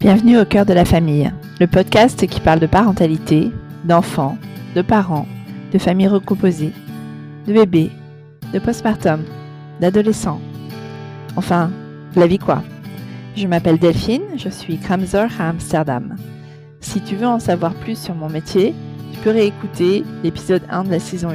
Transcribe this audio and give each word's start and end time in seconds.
Bienvenue 0.00 0.38
au 0.38 0.46
cœur 0.46 0.64
de 0.64 0.72
la 0.72 0.86
famille, 0.86 1.30
le 1.60 1.66
podcast 1.66 2.26
qui 2.26 2.40
parle 2.40 2.58
de 2.58 2.66
parentalité, 2.66 3.50
d'enfants, 3.84 4.38
de 4.74 4.80
parents, 4.80 5.26
de 5.74 5.78
familles 5.78 6.08
recomposées, 6.08 6.72
de 7.46 7.52
bébés, 7.52 7.90
de 8.54 8.58
postpartum, 8.58 9.22
d'adolescents. 9.78 10.40
Enfin, 11.36 11.70
la 12.16 12.26
vie 12.26 12.38
quoi. 12.38 12.62
Je 13.36 13.46
m'appelle 13.46 13.78
Delphine, 13.78 14.22
je 14.38 14.48
suis 14.48 14.78
Kramzer 14.78 15.28
à 15.38 15.50
Amsterdam. 15.50 16.16
Si 16.80 17.02
tu 17.02 17.16
veux 17.16 17.26
en 17.26 17.38
savoir 17.38 17.74
plus 17.74 17.98
sur 17.98 18.14
mon 18.14 18.30
métier, 18.30 18.74
tu 19.12 19.18
peux 19.20 19.32
réécouter 19.32 20.02
l'épisode 20.24 20.62
1 20.70 20.84
de 20.84 20.92
la 20.92 20.98
saison 20.98 21.28
1. 21.28 21.34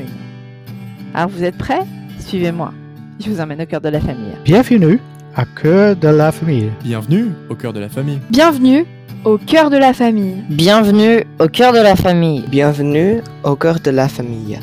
Alors 1.13 1.29
vous 1.29 1.43
êtes 1.43 1.59
prêts? 1.59 1.85
Suivez-moi. 2.17 2.73
Je 3.19 3.29
vous 3.29 3.39
emmène 3.41 3.61
au 3.61 3.67
cœur 3.67 3.81
de 3.81 3.89
la 3.89 3.99
famille. 3.99 4.33
Bienvenue 4.43 4.99
à 5.37 5.45
Cœur 5.45 5.97
de 5.97 6.07
la 6.07 6.31
famille. 6.31 6.71
Bienvenue 6.81 7.33
au 7.49 7.55
cœur 7.55 7.73
de 7.73 7.79
la 7.81 7.89
famille. 7.89 8.21
Bienvenue 8.29 8.85
au 9.25 9.37
cœur 9.37 9.69
de 9.69 9.75
la 9.75 9.93
famille. 9.93 10.41
Bienvenue 10.49 11.25
au 11.39 11.49
cœur 11.49 11.73
de 11.73 11.79
la 11.79 11.97
famille. 11.97 12.41
Bienvenue 12.47 13.21
au 13.43 13.55
cœur 13.57 13.81
de 13.81 13.91
la 13.91 14.07
famille. 14.07 14.57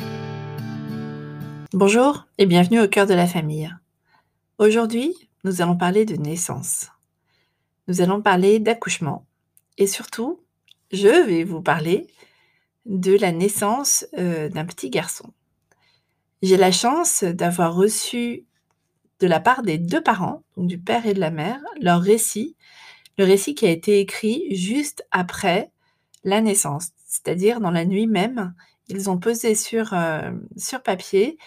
Bonjour 1.73 2.25
et 2.39 2.47
bienvenue 2.47 2.81
au 2.81 2.87
cœur 2.87 3.05
de 3.05 3.13
la 3.13 3.27
famille. 3.27 3.71
Aujourd'hui, 4.57 5.13
nous 5.43 5.61
allons 5.61 5.77
parler 5.77 6.05
de 6.05 6.15
naissance. 6.15 6.87
Nous 7.87 8.01
allons 8.01 8.21
parler 8.21 8.59
d'accouchement 8.59 9.27
et 9.77 9.85
surtout, 9.85 10.39
je 10.91 11.27
vais 11.27 11.43
vous 11.43 11.61
parler 11.61 12.07
de 12.87 13.15
la 13.15 13.31
naissance 13.31 14.07
euh, 14.17 14.49
d'un 14.49 14.65
petit 14.65 14.89
garçon. 14.89 15.29
J'ai 16.41 16.57
la 16.57 16.71
chance 16.71 17.23
d'avoir 17.23 17.75
reçu 17.75 18.45
de 19.23 19.27
la 19.29 19.39
part 19.39 19.63
des 19.63 19.77
deux 19.77 20.03
parents, 20.03 20.43
donc 20.57 20.67
du 20.67 20.77
père 20.77 21.05
et 21.05 21.13
de 21.13 21.19
la 21.21 21.31
mère, 21.31 21.61
leur 21.79 22.01
récit, 22.01 22.57
le 23.17 23.23
récit 23.23 23.55
qui 23.55 23.65
a 23.65 23.69
été 23.69 24.01
écrit 24.01 24.53
juste 24.53 25.07
après 25.11 25.71
la 26.25 26.41
naissance, 26.41 26.89
c'est-à-dire 27.05 27.61
dans 27.61 27.71
la 27.71 27.85
nuit 27.85 28.05
même, 28.05 28.53
ils 28.89 29.09
ont 29.09 29.17
posé 29.17 29.55
sur, 29.55 29.93
euh, 29.93 30.29
sur 30.57 30.83
papier 30.83 31.37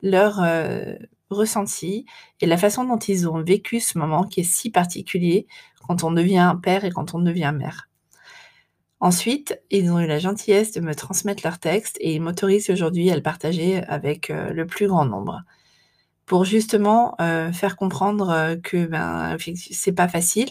leur 0.00 0.42
euh, 0.42 0.94
ressenti 1.28 2.06
et 2.40 2.46
la 2.46 2.56
façon 2.56 2.84
dont 2.84 2.96
ils 2.96 3.28
ont 3.28 3.42
vécu 3.42 3.80
ce 3.80 3.98
moment 3.98 4.24
qui 4.24 4.40
est 4.40 4.50
si 4.50 4.70
particulier 4.70 5.46
quand 5.86 6.04
on 6.04 6.12
devient 6.12 6.56
père 6.62 6.86
et 6.86 6.90
quand 6.90 7.14
on 7.14 7.18
devient 7.18 7.52
mère. 7.54 7.90
Ensuite, 9.00 9.60
ils 9.70 9.90
ont 9.90 10.00
eu 10.00 10.06
la 10.06 10.20
gentillesse 10.20 10.72
de 10.72 10.80
me 10.80 10.94
transmettre 10.94 11.42
leur 11.44 11.58
texte 11.58 11.98
et 12.00 12.14
ils 12.14 12.22
m'autorisent 12.22 12.70
aujourd'hui 12.70 13.10
à 13.10 13.14
le 13.14 13.20
partager 13.20 13.82
avec 13.82 14.30
euh, 14.30 14.54
le 14.54 14.66
plus 14.66 14.88
grand 14.88 15.04
nombre. 15.04 15.42
Pour 16.26 16.44
justement 16.44 17.14
euh, 17.20 17.52
faire 17.52 17.76
comprendre 17.76 18.30
euh, 18.30 18.56
que 18.56 18.86
ben, 18.86 19.36
c'est 19.54 19.92
pas 19.92 20.08
facile 20.08 20.50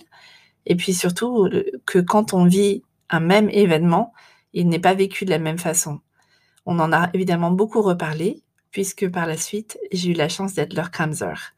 et 0.65 0.75
puis 0.75 0.93
surtout 0.93 1.49
que 1.85 1.99
quand 1.99 2.33
on 2.33 2.45
vit 2.45 2.83
un 3.09 3.19
même 3.19 3.49
événement, 3.51 4.13
il 4.53 4.67
n'est 4.67 4.79
pas 4.79 4.93
vécu 4.93 5.25
de 5.25 5.29
la 5.29 5.39
même 5.39 5.59
façon. 5.59 5.99
On 6.65 6.79
en 6.79 6.91
a 6.91 7.09
évidemment 7.13 7.51
beaucoup 7.51 7.81
reparlé 7.81 8.41
puisque 8.71 9.09
par 9.09 9.27
la 9.27 9.37
suite, 9.37 9.77
j'ai 9.91 10.11
eu 10.11 10.13
la 10.13 10.29
chance 10.29 10.53
d'être 10.53 10.73
leur 10.73 10.91
Kramzer. 10.91 11.53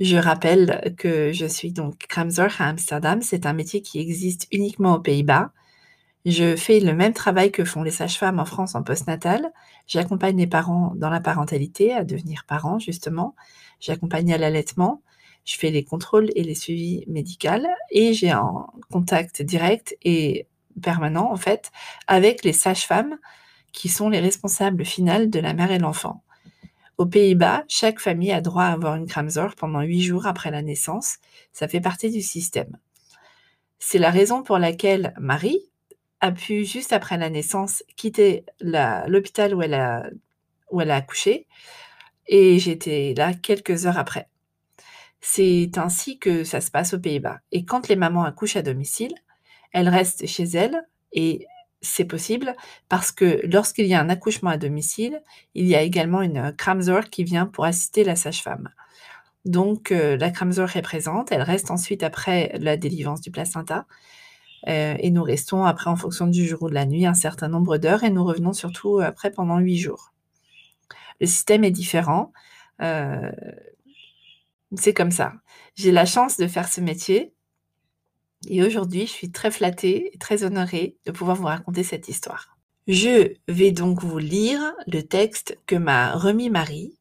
Je 0.00 0.16
rappelle 0.18 0.94
que 0.98 1.32
je 1.32 1.46
suis 1.46 1.72
donc 1.72 1.96
Kramzer 2.08 2.60
à 2.60 2.68
Amsterdam. 2.68 3.22
C'est 3.22 3.46
un 3.46 3.54
métier 3.54 3.80
qui 3.80 3.98
existe 4.00 4.46
uniquement 4.52 4.96
aux 4.96 5.00
Pays-Bas. 5.00 5.52
Je 6.26 6.56
fais 6.56 6.80
le 6.80 6.92
même 6.92 7.12
travail 7.12 7.52
que 7.52 7.64
font 7.64 7.84
les 7.84 7.92
sages-femmes 7.92 8.40
en 8.40 8.44
France 8.44 8.74
en 8.74 8.82
postnatal. 8.82 9.52
J'accompagne 9.86 10.36
les 10.36 10.48
parents 10.48 10.92
dans 10.96 11.08
la 11.08 11.20
parentalité, 11.20 11.92
à 11.92 12.02
devenir 12.02 12.44
parents 12.48 12.80
justement. 12.80 13.36
J'accompagne 13.78 14.34
à 14.34 14.38
l'allaitement. 14.38 15.02
Je 15.44 15.56
fais 15.56 15.70
les 15.70 15.84
contrôles 15.84 16.30
et 16.34 16.42
les 16.42 16.56
suivis 16.56 17.04
médicaux 17.06 17.68
et 17.92 18.12
j'ai 18.12 18.30
un 18.30 18.66
contact 18.90 19.40
direct 19.40 19.96
et 20.02 20.48
permanent 20.82 21.30
en 21.30 21.36
fait 21.36 21.70
avec 22.08 22.42
les 22.42 22.52
sages-femmes 22.52 23.18
qui 23.70 23.88
sont 23.88 24.08
les 24.08 24.18
responsables 24.18 24.84
finales 24.84 25.30
de 25.30 25.38
la 25.38 25.54
mère 25.54 25.70
et 25.70 25.78
l'enfant. 25.78 26.24
Aux 26.98 27.06
Pays-Bas, 27.06 27.62
chaque 27.68 28.00
famille 28.00 28.32
a 28.32 28.40
droit 28.40 28.64
à 28.64 28.72
avoir 28.72 28.96
une 28.96 29.06
Kramzor 29.06 29.54
pendant 29.54 29.82
huit 29.82 30.02
jours 30.02 30.26
après 30.26 30.50
la 30.50 30.62
naissance. 30.62 31.18
Ça 31.52 31.68
fait 31.68 31.80
partie 31.80 32.10
du 32.10 32.20
système. 32.20 32.78
C'est 33.78 34.00
la 34.00 34.10
raison 34.10 34.42
pour 34.42 34.58
laquelle 34.58 35.14
Marie, 35.20 35.60
a 36.20 36.32
pu, 36.32 36.64
juste 36.64 36.92
après 36.92 37.18
la 37.18 37.30
naissance, 37.30 37.82
quitter 37.96 38.44
l'hôpital 38.60 39.54
où 39.54 39.62
elle 39.62 39.74
a, 39.74 40.08
où 40.70 40.80
elle 40.80 40.90
a 40.90 40.96
accouché. 40.96 41.46
Et 42.26 42.58
j'étais 42.58 43.14
là 43.16 43.34
quelques 43.34 43.86
heures 43.86 43.98
après. 43.98 44.28
C'est 45.20 45.76
ainsi 45.76 46.18
que 46.18 46.44
ça 46.44 46.60
se 46.60 46.70
passe 46.70 46.94
aux 46.94 47.00
Pays-Bas. 47.00 47.40
Et 47.52 47.64
quand 47.64 47.88
les 47.88 47.96
mamans 47.96 48.24
accouchent 48.24 48.56
à 48.56 48.62
domicile, 48.62 49.14
elles 49.72 49.88
restent 49.88 50.26
chez 50.26 50.44
elles 50.44 50.82
et 51.12 51.46
c'est 51.82 52.04
possible 52.04 52.54
parce 52.88 53.12
que 53.12 53.40
lorsqu'il 53.46 53.86
y 53.86 53.94
a 53.94 54.00
un 54.00 54.08
accouchement 54.08 54.50
à 54.50 54.56
domicile, 54.56 55.22
il 55.54 55.66
y 55.66 55.74
a 55.74 55.82
également 55.82 56.22
une 56.22 56.52
Kramzor 56.56 57.10
qui 57.10 57.24
vient 57.24 57.46
pour 57.46 57.64
assister 57.64 58.04
la 58.04 58.16
sage-femme. 58.16 58.70
Donc 59.44 59.92
euh, 59.92 60.16
la 60.16 60.30
Kramzor 60.30 60.76
est 60.76 60.82
présente, 60.82 61.30
elle 61.30 61.42
reste 61.42 61.70
ensuite 61.70 62.02
après 62.02 62.52
la 62.58 62.76
délivrance 62.76 63.20
du 63.20 63.30
placenta 63.30 63.86
et 64.66 65.10
nous 65.10 65.22
restons 65.22 65.64
après, 65.64 65.90
en 65.90 65.96
fonction 65.96 66.26
du 66.26 66.46
jour 66.46 66.64
ou 66.64 66.68
de 66.68 66.74
la 66.74 66.86
nuit, 66.86 67.06
un 67.06 67.14
certain 67.14 67.48
nombre 67.48 67.78
d'heures 67.78 68.04
et 68.04 68.10
nous 68.10 68.24
revenons 68.24 68.52
surtout 68.52 68.98
après 68.98 69.30
pendant 69.30 69.58
huit 69.58 69.78
jours. 69.78 70.12
Le 71.20 71.26
système 71.26 71.64
est 71.64 71.70
différent. 71.70 72.32
Euh, 72.82 73.30
c'est 74.76 74.94
comme 74.94 75.10
ça. 75.10 75.32
J'ai 75.74 75.92
la 75.92 76.04
chance 76.04 76.36
de 76.36 76.46
faire 76.46 76.68
ce 76.68 76.80
métier 76.80 77.32
et 78.48 78.62
aujourd'hui, 78.62 79.06
je 79.06 79.12
suis 79.12 79.30
très 79.30 79.50
flattée 79.50 80.10
et 80.14 80.18
très 80.18 80.44
honorée 80.44 80.96
de 81.06 81.12
pouvoir 81.12 81.36
vous 81.36 81.46
raconter 81.46 81.82
cette 81.82 82.08
histoire. 82.08 82.56
Je 82.86 83.34
vais 83.48 83.72
donc 83.72 84.02
vous 84.02 84.18
lire 84.18 84.60
le 84.86 85.02
texte 85.02 85.58
que 85.66 85.74
m'a 85.74 86.12
remis 86.12 86.50
Marie 86.50 86.95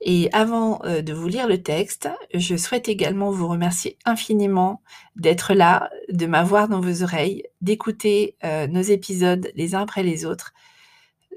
et 0.00 0.30
avant 0.32 0.80
euh, 0.84 1.02
de 1.02 1.12
vous 1.12 1.28
lire 1.28 1.48
le 1.48 1.62
texte, 1.62 2.08
je 2.34 2.56
souhaite 2.56 2.88
également 2.88 3.30
vous 3.30 3.48
remercier 3.48 3.98
infiniment 4.04 4.82
d'être 5.16 5.54
là, 5.54 5.90
de 6.10 6.26
m'avoir 6.26 6.68
dans 6.68 6.80
vos 6.80 7.02
oreilles, 7.02 7.44
d'écouter 7.60 8.36
euh, 8.44 8.66
nos 8.66 8.82
épisodes 8.82 9.50
les 9.54 9.74
uns 9.74 9.80
après 9.80 10.02
les 10.02 10.26
autres. 10.26 10.52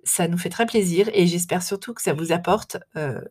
Ça 0.03 0.27
nous 0.27 0.37
fait 0.37 0.49
très 0.49 0.65
plaisir 0.65 1.09
et 1.13 1.27
j'espère 1.27 1.63
surtout 1.63 1.93
que 1.93 2.01
ça 2.01 2.13
vous 2.13 2.31
apporte, 2.31 2.77
euh, 2.97 3.21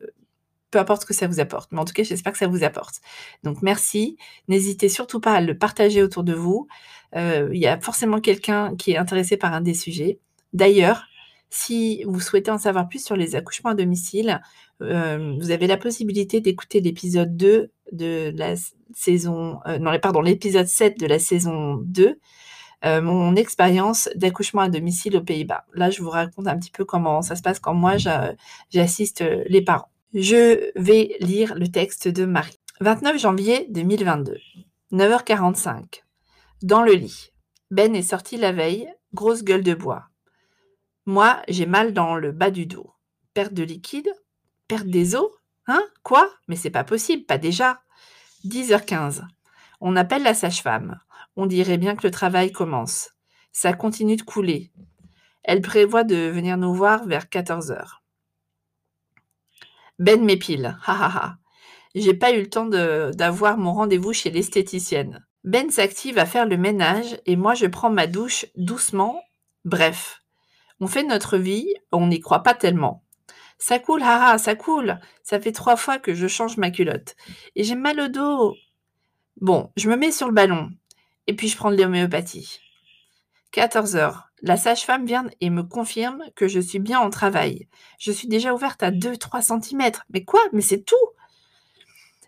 peu 0.70 0.78
importe 0.78 1.02
ce 1.02 1.06
que 1.06 1.14
ça 1.14 1.26
vous 1.26 1.40
apporte, 1.40 1.70
mais 1.72 1.80
en 1.80 1.84
tout 1.84 1.92
cas, 1.92 2.02
j'espère 2.02 2.32
que 2.32 2.38
ça 2.38 2.48
vous 2.48 2.64
apporte. 2.64 3.00
Donc 3.42 3.62
merci, 3.62 4.16
n'hésitez 4.48 4.88
surtout 4.88 5.20
pas 5.20 5.34
à 5.34 5.40
le 5.40 5.56
partager 5.56 6.02
autour 6.02 6.24
de 6.24 6.34
vous. 6.34 6.66
Il 7.14 7.56
y 7.56 7.66
a 7.66 7.80
forcément 7.80 8.20
quelqu'un 8.20 8.76
qui 8.76 8.90
est 8.90 8.98
intéressé 8.98 9.38
par 9.38 9.54
un 9.54 9.62
des 9.62 9.72
sujets. 9.72 10.18
D'ailleurs, 10.52 11.06
si 11.48 12.04
vous 12.04 12.20
souhaitez 12.20 12.50
en 12.50 12.58
savoir 12.58 12.88
plus 12.88 13.04
sur 13.04 13.16
les 13.16 13.36
accouchements 13.36 13.70
à 13.70 13.74
domicile, 13.74 14.40
euh, 14.82 15.36
vous 15.40 15.50
avez 15.50 15.66
la 15.66 15.76
possibilité 15.76 16.40
d'écouter 16.40 16.80
l'épisode 16.80 17.36
2 17.36 17.70
de 17.92 18.32
la 18.36 18.54
saison, 18.94 19.60
euh, 19.66 19.78
non, 19.78 19.98
pardon, 20.00 20.20
l'épisode 20.20 20.66
7 20.66 20.98
de 20.98 21.06
la 21.06 21.18
saison 21.18 21.76
2, 21.76 22.18
euh, 22.84 23.00
mon 23.00 23.36
expérience 23.36 24.08
d'accouchement 24.14 24.62
à 24.62 24.68
domicile 24.68 25.16
aux 25.16 25.22
Pays-Bas. 25.22 25.64
Là, 25.74 25.90
je 25.90 26.02
vous 26.02 26.10
raconte 26.10 26.46
un 26.46 26.58
petit 26.58 26.70
peu 26.70 26.84
comment 26.84 27.22
ça 27.22 27.36
se 27.36 27.42
passe 27.42 27.58
quand 27.58 27.74
moi 27.74 27.96
j'assiste 28.70 29.24
les 29.48 29.62
parents. 29.62 29.90
Je 30.14 30.70
vais 30.78 31.16
lire 31.20 31.54
le 31.54 31.68
texte 31.68 32.08
de 32.08 32.24
Marie. 32.24 32.58
29 32.80 33.18
janvier 33.18 33.66
2022, 33.70 34.36
9h45. 34.92 36.02
Dans 36.62 36.82
le 36.82 36.92
lit. 36.92 37.32
Ben 37.70 37.96
est 37.96 38.02
sorti 38.02 38.36
la 38.36 38.52
veille, 38.52 38.88
grosse 39.14 39.42
gueule 39.42 39.64
de 39.64 39.74
bois. 39.74 40.04
Moi, 41.06 41.42
j'ai 41.48 41.66
mal 41.66 41.92
dans 41.92 42.16
le 42.16 42.32
bas 42.32 42.50
du 42.50 42.66
dos. 42.66 42.90
Perte 43.34 43.54
de 43.54 43.62
liquide 43.62 44.10
Perte 44.68 44.86
des 44.86 45.14
os 45.14 45.30
Hein 45.68 45.82
Quoi? 46.02 46.30
Mais 46.48 46.56
c'est 46.56 46.70
pas 46.70 46.84
possible, 46.84 47.24
pas 47.24 47.38
déjà. 47.38 47.80
10h15. 48.44 49.22
On 49.80 49.96
appelle 49.96 50.22
la 50.22 50.34
sage-femme. 50.34 51.00
On 51.36 51.46
dirait 51.46 51.78
bien 51.78 51.96
que 51.96 52.06
le 52.06 52.10
travail 52.10 52.52
commence. 52.52 53.10
Ça 53.52 53.72
continue 53.72 54.16
de 54.16 54.22
couler. 54.22 54.70
Elle 55.42 55.60
prévoit 55.60 56.04
de 56.04 56.16
venir 56.16 56.56
nous 56.56 56.74
voir 56.74 57.06
vers 57.06 57.26
14h. 57.26 57.98
Ben 59.98 60.24
m'épile. 60.24 60.76
Ha 60.86 60.92
ha 60.92 61.16
ha. 61.16 61.38
J'ai 61.94 62.14
pas 62.14 62.32
eu 62.32 62.40
le 62.40 62.50
temps 62.50 62.66
d'avoir 62.66 63.56
mon 63.56 63.72
rendez-vous 63.72 64.12
chez 64.12 64.30
l'esthéticienne. 64.30 65.24
Ben 65.44 65.70
s'active 65.70 66.18
à 66.18 66.26
faire 66.26 66.44
le 66.44 66.56
ménage 66.56 67.18
et 67.24 67.36
moi 67.36 67.54
je 67.54 67.66
prends 67.66 67.90
ma 67.90 68.06
douche 68.06 68.46
doucement. 68.56 69.22
Bref, 69.64 70.22
on 70.80 70.88
fait 70.88 71.04
notre 71.04 71.38
vie, 71.38 71.72
on 71.92 72.08
n'y 72.08 72.20
croit 72.20 72.42
pas 72.42 72.54
tellement. 72.54 73.05
Ça 73.58 73.78
coule, 73.78 74.02
haha, 74.02 74.38
ça 74.38 74.54
coule. 74.54 74.98
Ça 75.22 75.40
fait 75.40 75.52
trois 75.52 75.76
fois 75.76 75.98
que 75.98 76.14
je 76.14 76.26
change 76.26 76.56
ma 76.56 76.70
culotte. 76.70 77.16
Et 77.54 77.64
j'ai 77.64 77.74
mal 77.74 77.98
au 78.00 78.08
dos. 78.08 78.56
Bon, 79.40 79.70
je 79.76 79.88
me 79.88 79.96
mets 79.96 80.12
sur 80.12 80.28
le 80.28 80.34
ballon. 80.34 80.70
Et 81.26 81.34
puis 81.34 81.48
je 81.48 81.56
prends 81.56 81.70
de 81.70 81.76
l'homéopathie. 81.76 82.60
14 83.52 83.96
heures. 83.96 84.30
La 84.42 84.56
sage-femme 84.56 85.06
vient 85.06 85.26
et 85.40 85.50
me 85.50 85.62
confirme 85.62 86.22
que 86.34 86.46
je 86.46 86.60
suis 86.60 86.78
bien 86.78 87.00
en 87.00 87.10
travail. 87.10 87.68
Je 87.98 88.12
suis 88.12 88.28
déjà 88.28 88.52
ouverte 88.54 88.82
à 88.82 88.90
2-3 88.90 89.40
cm. 89.42 89.92
Mais 90.10 90.24
quoi? 90.24 90.40
Mais 90.52 90.60
c'est 90.60 90.82
tout 90.82 90.94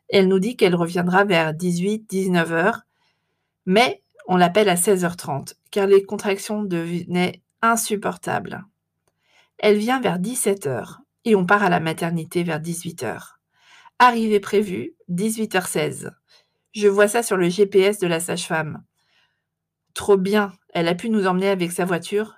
Elle 0.08 0.28
nous 0.28 0.38
dit 0.38 0.56
qu'elle 0.56 0.74
reviendra 0.74 1.24
vers 1.24 1.52
18-19 1.52 2.52
heures. 2.52 2.80
Mais 3.66 4.02
On 4.26 4.36
l'appelle 4.36 4.68
à 4.68 4.74
16h30 4.74 5.54
car 5.70 5.86
les 5.86 6.02
contractions 6.02 6.62
devenaient 6.62 7.42
insupportables. 7.62 8.64
Elle 9.58 9.78
vient 9.78 10.00
vers 10.00 10.18
17h 10.18 10.98
et 11.28 11.34
on 11.34 11.44
part 11.44 11.62
à 11.62 11.68
la 11.68 11.78
maternité 11.78 12.42
vers 12.42 12.58
18h. 12.58 13.34
Arrivée 13.98 14.40
prévue, 14.40 14.94
18h16. 15.10 16.10
Je 16.72 16.88
vois 16.88 17.06
ça 17.06 17.22
sur 17.22 17.36
le 17.36 17.50
GPS 17.50 17.98
de 17.98 18.06
la 18.06 18.18
sage-femme. 18.18 18.82
Trop 19.92 20.16
bien, 20.16 20.54
elle 20.72 20.88
a 20.88 20.94
pu 20.94 21.10
nous 21.10 21.26
emmener 21.26 21.50
avec 21.50 21.70
sa 21.70 21.84
voiture, 21.84 22.36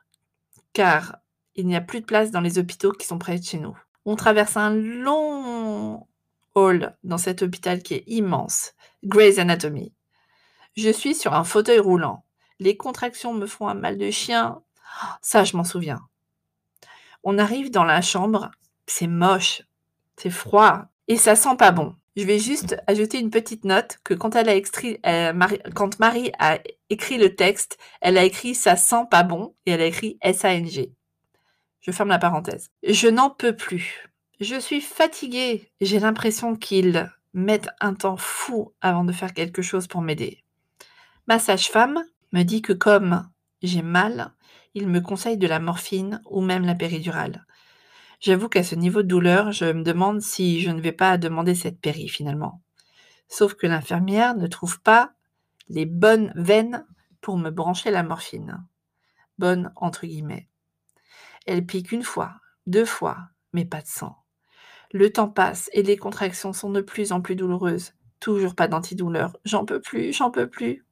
car 0.72 1.18
il 1.54 1.68
n'y 1.68 1.76
a 1.76 1.80
plus 1.80 2.00
de 2.00 2.04
place 2.04 2.32
dans 2.32 2.40
les 2.40 2.58
hôpitaux 2.58 2.90
qui 2.90 3.06
sont 3.06 3.18
près 3.18 3.38
de 3.38 3.44
chez 3.44 3.58
nous. 3.58 3.78
On 4.06 4.16
traverse 4.16 4.56
un 4.56 4.74
long 4.74 6.08
hall 6.56 6.96
dans 7.04 7.18
cet 7.18 7.42
hôpital 7.42 7.84
qui 7.84 7.94
est 7.94 8.04
immense, 8.08 8.72
Grey's 9.04 9.38
Anatomy. 9.38 9.94
Je 10.76 10.90
suis 10.90 11.14
sur 11.14 11.34
un 11.34 11.44
fauteuil 11.44 11.78
roulant. 11.78 12.24
Les 12.58 12.76
contractions 12.76 13.34
me 13.34 13.46
font 13.46 13.68
un 13.68 13.74
mal 13.74 13.98
de 13.98 14.10
chien. 14.10 14.62
Ça, 15.22 15.44
je 15.44 15.56
m'en 15.56 15.64
souviens. 15.64 16.00
On 17.22 17.38
arrive 17.38 17.70
dans 17.70 17.84
la 17.84 18.00
chambre, 18.00 18.50
c'est 18.90 19.06
moche, 19.06 19.62
c'est 20.16 20.30
froid 20.30 20.86
et 21.08 21.16
ça 21.16 21.36
sent 21.36 21.56
pas 21.58 21.70
bon. 21.70 21.94
Je 22.16 22.24
vais 22.24 22.38
juste 22.38 22.76
ajouter 22.86 23.18
une 23.20 23.30
petite 23.30 23.64
note 23.64 23.98
que 24.04 24.14
quand 24.14 24.34
Marie, 24.34 25.60
quand 25.74 25.98
Marie 26.00 26.32
a 26.38 26.58
écrit 26.90 27.18
le 27.18 27.34
texte, 27.34 27.78
elle 28.00 28.18
a 28.18 28.24
écrit 28.24 28.54
ça 28.54 28.76
sent 28.76 29.04
pas 29.10 29.22
bon 29.22 29.54
et 29.64 29.70
elle 29.70 29.80
a 29.80 29.86
écrit 29.86 30.18
S-A-N-G. 30.20 30.92
Je 31.80 31.90
ferme 31.92 32.08
la 32.10 32.18
parenthèse. 32.18 32.70
Je 32.86 33.08
n'en 33.08 33.30
peux 33.30 33.56
plus. 33.56 34.08
Je 34.40 34.58
suis 34.58 34.80
fatiguée. 34.80 35.70
J'ai 35.80 36.00
l'impression 36.00 36.56
qu'ils 36.56 37.10
mettent 37.32 37.70
un 37.80 37.94
temps 37.94 38.16
fou 38.16 38.72
avant 38.80 39.04
de 39.04 39.12
faire 39.12 39.32
quelque 39.32 39.62
chose 39.62 39.86
pour 39.86 40.02
m'aider. 40.02 40.42
Ma 41.26 41.38
sage-femme 41.38 42.02
me 42.32 42.42
dit 42.42 42.60
que 42.60 42.72
comme 42.72 43.30
j'ai 43.62 43.82
mal, 43.82 44.32
il 44.74 44.88
me 44.88 45.00
conseille 45.00 45.38
de 45.38 45.46
la 45.46 45.60
morphine 45.60 46.20
ou 46.26 46.40
même 46.40 46.66
la 46.66 46.74
péridurale. 46.74 47.46
J'avoue 48.20 48.50
qu'à 48.50 48.62
ce 48.62 48.74
niveau 48.74 49.02
de 49.02 49.08
douleur, 49.08 49.50
je 49.50 49.64
me 49.64 49.82
demande 49.82 50.20
si 50.20 50.60
je 50.60 50.70
ne 50.70 50.80
vais 50.80 50.92
pas 50.92 51.16
demander 51.16 51.54
cette 51.54 51.80
péri 51.80 52.08
finalement. 52.08 52.62
Sauf 53.28 53.54
que 53.54 53.66
l'infirmière 53.66 54.34
ne 54.34 54.46
trouve 54.46 54.80
pas 54.82 55.12
les 55.68 55.86
bonnes 55.86 56.32
veines 56.36 56.86
pour 57.22 57.38
me 57.38 57.50
brancher 57.50 57.90
la 57.90 58.02
morphine. 58.02 58.62
Bonne 59.38 59.72
entre 59.74 60.06
guillemets. 60.06 60.48
Elle 61.46 61.64
pique 61.64 61.92
une 61.92 62.02
fois, 62.02 62.34
deux 62.66 62.84
fois, 62.84 63.16
mais 63.54 63.64
pas 63.64 63.80
de 63.80 63.86
sang. 63.86 64.16
Le 64.92 65.10
temps 65.10 65.28
passe 65.28 65.70
et 65.72 65.82
les 65.82 65.96
contractions 65.96 66.52
sont 66.52 66.70
de 66.70 66.82
plus 66.82 67.12
en 67.12 67.22
plus 67.22 67.36
douloureuses. 67.36 67.94
Toujours 68.18 68.54
pas 68.54 68.68
d'antidouleur. 68.68 69.36
J'en 69.44 69.64
peux 69.64 69.80
plus, 69.80 70.12
j'en 70.12 70.30
peux 70.30 70.48
plus. 70.48 70.84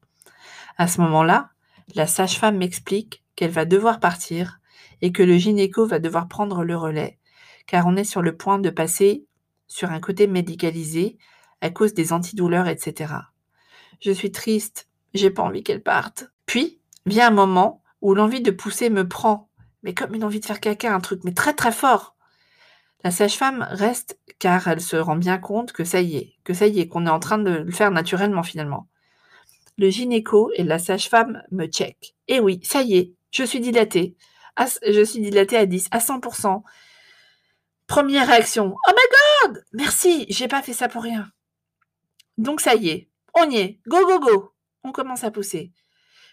À 0.79 0.89
ce 0.89 1.01
moment-là, 1.03 1.51
la 1.95 2.07
sage-femme 2.07 2.57
m'explique 2.57 3.23
qu'elle 3.37 3.51
va 3.51 3.67
devoir 3.67 4.01
partir 4.01 4.61
et 5.03 5.13
que 5.13 5.23
le 5.23 5.37
gynéco 5.37 5.87
va 5.87 5.99
devoir 5.99 6.29
prendre 6.29 6.65
le 6.65 6.77
relais, 6.77 7.19
car 7.67 7.87
on 7.87 7.97
est 7.97 8.05
sur 8.05 8.23
le 8.23 8.37
point 8.37 8.59
de 8.59 8.71
passer 8.71 9.27
sur 9.67 9.91
un 9.91 10.01
côté 10.01 10.27
médicalisé 10.27 11.19
à 11.61 11.71
cause 11.71 11.95
des 11.95 12.13
antidouleurs, 12.13 12.69
etc. 12.69 13.15
Je 14.01 14.13
suis 14.13 14.33
triste, 14.33 14.89
j'ai 15.15 15.31
pas 15.31 15.43
envie 15.43 15.63
qu'elle 15.63 15.83
parte. 15.83 16.31
Puis 16.47 16.81
vient 17.07 17.29
un 17.29 17.33
moment 17.33 17.83
où 18.01 18.15
l'envie 18.15 18.41
de 18.41 18.51
pousser 18.51 18.91
me 18.91 19.07
prend, 19.07 19.51
mais 19.83 19.95
comme 19.95 20.15
une 20.15 20.25
envie 20.25 20.41
de 20.41 20.47
faire 20.47 20.61
caca, 20.61 20.95
un 20.95 21.01
truc, 21.01 21.23
mais 21.25 21.35
très 21.35 21.55
très 21.55 21.73
fort. 21.73 22.17
La 23.05 23.11
sage-femme 23.11 23.67
reste 23.71 24.19
car 24.39 24.67
elle 24.69 24.81
se 24.81 24.97
rend 24.97 25.17
bien 25.17 25.39
compte 25.39 25.73
que 25.73 25.85
ça 25.85 26.01
y 26.01 26.17
est, 26.17 26.35
que 26.45 26.55
ça 26.55 26.67
y 26.67 26.81
est, 26.81 26.89
qu'on 26.89 27.07
est 27.07 27.11
en 27.11 27.21
train 27.21 27.39
de 27.39 27.51
le 27.51 27.73
faire 27.73 27.91
naturellement 27.91 28.43
finalement. 28.43 28.89
Le 29.77 29.91
gynéco 29.91 30.51
et 30.57 30.65
la 30.65 30.79
sage-femme 30.79 31.43
me 31.53 31.67
check. 31.67 32.17
Et 32.27 32.41
oui, 32.41 32.61
ça 32.65 32.83
y 32.83 32.97
est, 32.97 33.15
je 33.31 33.45
suis 33.45 33.61
dilatée. 33.61 34.17
Je 34.87 35.05
suis 35.05 35.21
dilatée 35.21 35.57
à 35.57 35.67
10, 35.67 35.89
à 35.91 35.99
100%. 35.99 36.63
Première 37.87 38.27
réaction. 38.27 38.75
Oh 38.75 38.93
my 38.93 39.53
god! 39.53 39.65
Merci, 39.73 40.27
j'ai 40.29 40.49
pas 40.49 40.63
fait 40.63 40.73
ça 40.73 40.89
pour 40.89 41.03
rien. 41.03 41.31
Donc 42.37 42.61
ça 42.61 42.75
y 42.75 42.91
est, 42.91 43.09
on 43.35 43.51
y 43.51 43.57
est. 43.57 43.81
Go, 43.87 44.07
go, 44.07 44.21
go. 44.21 44.53
On 44.85 44.93
commence 44.93 45.25
à 45.25 45.31
pousser. 45.31 45.73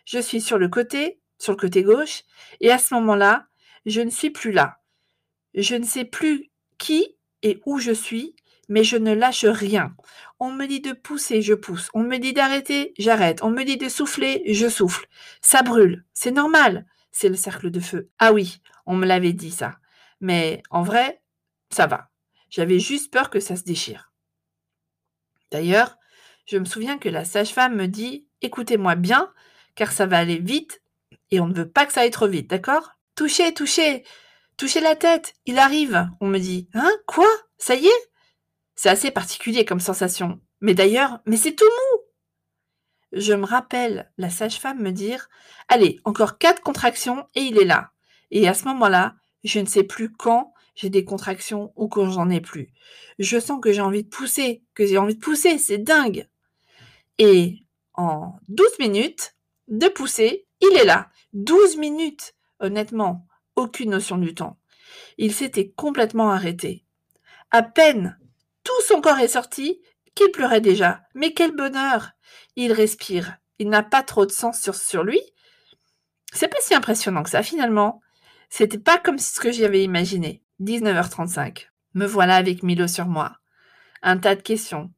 Je 0.06 0.20
suis 0.20 0.42
sur 0.42 0.58
le 0.58 0.68
côté, 0.68 1.20
sur 1.40 1.54
le 1.54 1.58
côté 1.58 1.84
gauche, 1.84 2.24
et 2.62 2.72
à 2.72 2.78
ce 2.78 2.94
moment-là, 2.96 3.48
je 3.86 4.02
ne 4.02 4.10
suis 4.10 4.30
plus 4.30 4.52
là. 4.52 4.78
Je 5.54 5.76
ne 5.76 5.86
sais 5.86 6.06
plus 6.06 6.52
qui 6.78 7.18
et 7.42 7.62
où 7.66 7.80
je 7.80 7.92
suis, 7.92 8.36
mais 8.70 8.84
je 8.84 8.98
ne 8.98 9.14
lâche 9.14 9.46
rien. 9.46 9.96
On 10.40 10.52
me 10.52 10.66
dit 10.66 10.82
de 10.82 10.94
pousser, 10.94 11.42
je 11.42 11.54
pousse. 11.54 11.90
On 11.94 12.02
me 12.02 12.18
dit 12.18 12.34
d'arrêter, 12.34 12.94
j'arrête. 12.98 13.44
On 13.44 13.50
me 13.50 13.64
dit 13.64 13.78
de 13.78 13.90
souffler, 13.90 14.44
je 14.54 14.68
souffle. 14.68 15.08
Ça 15.42 15.62
brûle. 15.62 16.06
C'est 16.14 16.32
normal. 16.32 16.86
C'est 17.18 17.30
le 17.30 17.38
cercle 17.38 17.72
de 17.72 17.80
feu. 17.80 18.10
Ah 18.20 18.34
oui, 18.34 18.62
on 18.86 18.98
me 18.98 19.06
l'avait 19.06 19.32
dit 19.32 19.50
ça. 19.50 19.78
Mais 20.20 20.62
en 20.70 20.84
vrai, 20.84 21.22
ça 21.70 21.88
va. 21.88 22.10
J'avais 22.50 22.78
juste 22.78 23.10
peur 23.10 23.30
que 23.30 23.40
ça 23.40 23.56
se 23.56 23.64
déchire. 23.64 24.12
D'ailleurs, 25.50 25.96
je 26.46 26.58
me 26.58 26.66
souviens 26.66 26.98
que 26.98 27.08
la 27.08 27.24
sage-femme 27.24 27.78
me 27.78 27.88
dit 27.88 28.28
Écoutez-moi 28.42 28.96
bien, 28.96 29.32
car 29.76 29.94
ça 29.94 30.06
va 30.06 30.18
aller 30.18 30.40
vite 30.40 30.82
et 31.32 31.40
on 31.40 31.48
ne 31.48 31.54
veut 31.54 31.70
pas 31.70 31.86
que 31.86 31.94
ça 31.94 32.02
aille 32.02 32.12
trop 32.12 32.28
vite, 32.28 32.50
d'accord? 32.50 32.92
Touchez, 33.16 33.54
touchez, 33.54 34.04
touchez 34.58 34.82
la 34.82 34.98
tête, 34.98 35.36
il 35.46 35.58
arrive, 35.58 36.10
on 36.20 36.28
me 36.28 36.38
dit. 36.38 36.68
Hein? 36.74 36.92
Quoi? 37.08 37.30
Ça 37.58 37.76
y 37.76 37.88
est? 37.88 38.12
C'est 38.76 38.90
assez 38.90 39.10
particulier 39.10 39.64
comme 39.64 39.80
sensation. 39.80 40.42
Mais 40.60 40.74
d'ailleurs, 40.74 41.20
mais 41.26 41.38
c'est 41.38 41.56
tout 41.56 41.64
mou 41.64 41.85
Je 43.16 43.34
me 43.34 43.46
rappelle 43.46 44.12
la 44.18 44.30
sage-femme 44.30 44.82
me 44.82 44.92
dire 44.92 45.30
Allez, 45.70 46.02
encore 46.04 46.38
quatre 46.38 46.62
contractions 46.62 47.26
et 47.34 47.42
il 47.42 47.58
est 47.58 47.66
là. 47.66 47.92
Et 48.30 48.48
à 48.48 48.54
ce 48.54 48.66
moment-là, 48.66 49.16
je 49.46 49.60
ne 49.62 49.66
sais 49.66 49.84
plus 49.84 50.12
quand 50.12 50.54
j'ai 50.76 50.90
des 50.90 51.06
contractions 51.06 51.72
ou 51.78 51.88
quand 51.88 52.10
j'en 52.10 52.30
ai 52.30 52.42
plus. 52.42 52.74
Je 53.18 53.40
sens 53.40 53.62
que 53.62 53.72
j'ai 53.72 53.80
envie 53.80 54.04
de 54.04 54.10
pousser, 54.10 54.64
que 54.74 54.86
j'ai 54.86 54.98
envie 54.98 55.16
de 55.16 55.22
pousser, 55.22 55.58
c'est 55.58 55.78
dingue. 55.78 56.28
Et 57.18 57.64
en 57.94 58.34
12 58.50 58.80
minutes 58.80 59.36
de 59.70 59.88
pousser, 59.88 60.46
il 60.60 60.78
est 60.78 60.86
là. 60.86 61.10
12 61.32 61.78
minutes, 61.78 62.36
honnêtement, 62.60 63.26
aucune 63.56 63.92
notion 63.92 64.18
du 64.18 64.36
temps. 64.36 64.60
Il 65.18 65.34
s'était 65.34 65.70
complètement 65.70 66.32
arrêté. 66.32 66.84
À 67.52 67.64
peine 67.64 68.20
tout 68.66 68.82
son 68.86 69.00
corps 69.00 69.20
est 69.20 69.30
sorti 69.30 69.80
qu'il 70.16 70.32
pleurait 70.32 70.60
déjà. 70.60 71.04
Mais 71.14 71.34
quel 71.34 71.56
bonheur 71.56 72.15
Il 72.56 72.72
respire. 72.72 73.38
Il 73.60 73.70
n'a 73.70 73.84
pas 73.84 74.04
trop 74.04 74.26
de 74.26 74.32
sang 74.32 74.54
sur, 74.54 74.76
sur 74.76 75.04
lui. 75.04 75.22
C'est 76.34 76.48
pas 76.48 76.58
si 76.62 76.74
impressionnant 76.74 77.24
que 77.24 77.30
ça 77.30 77.44
finalement. 77.44 78.02
C'était 78.50 78.80
pas 78.80 78.98
comme 78.98 79.20
ce 79.20 79.40
que 79.40 79.52
j'avais 79.52 79.84
imaginé. 79.84 80.44
19h35. 80.62 81.68
Me 81.94 82.06
voilà 82.06 82.36
avec 82.36 82.64
Milo 82.64 82.88
sur 82.88 83.08
moi. 83.08 83.38
Un 84.02 84.18
tas 84.18 84.36
de 84.36 84.42
questions. 84.42 84.92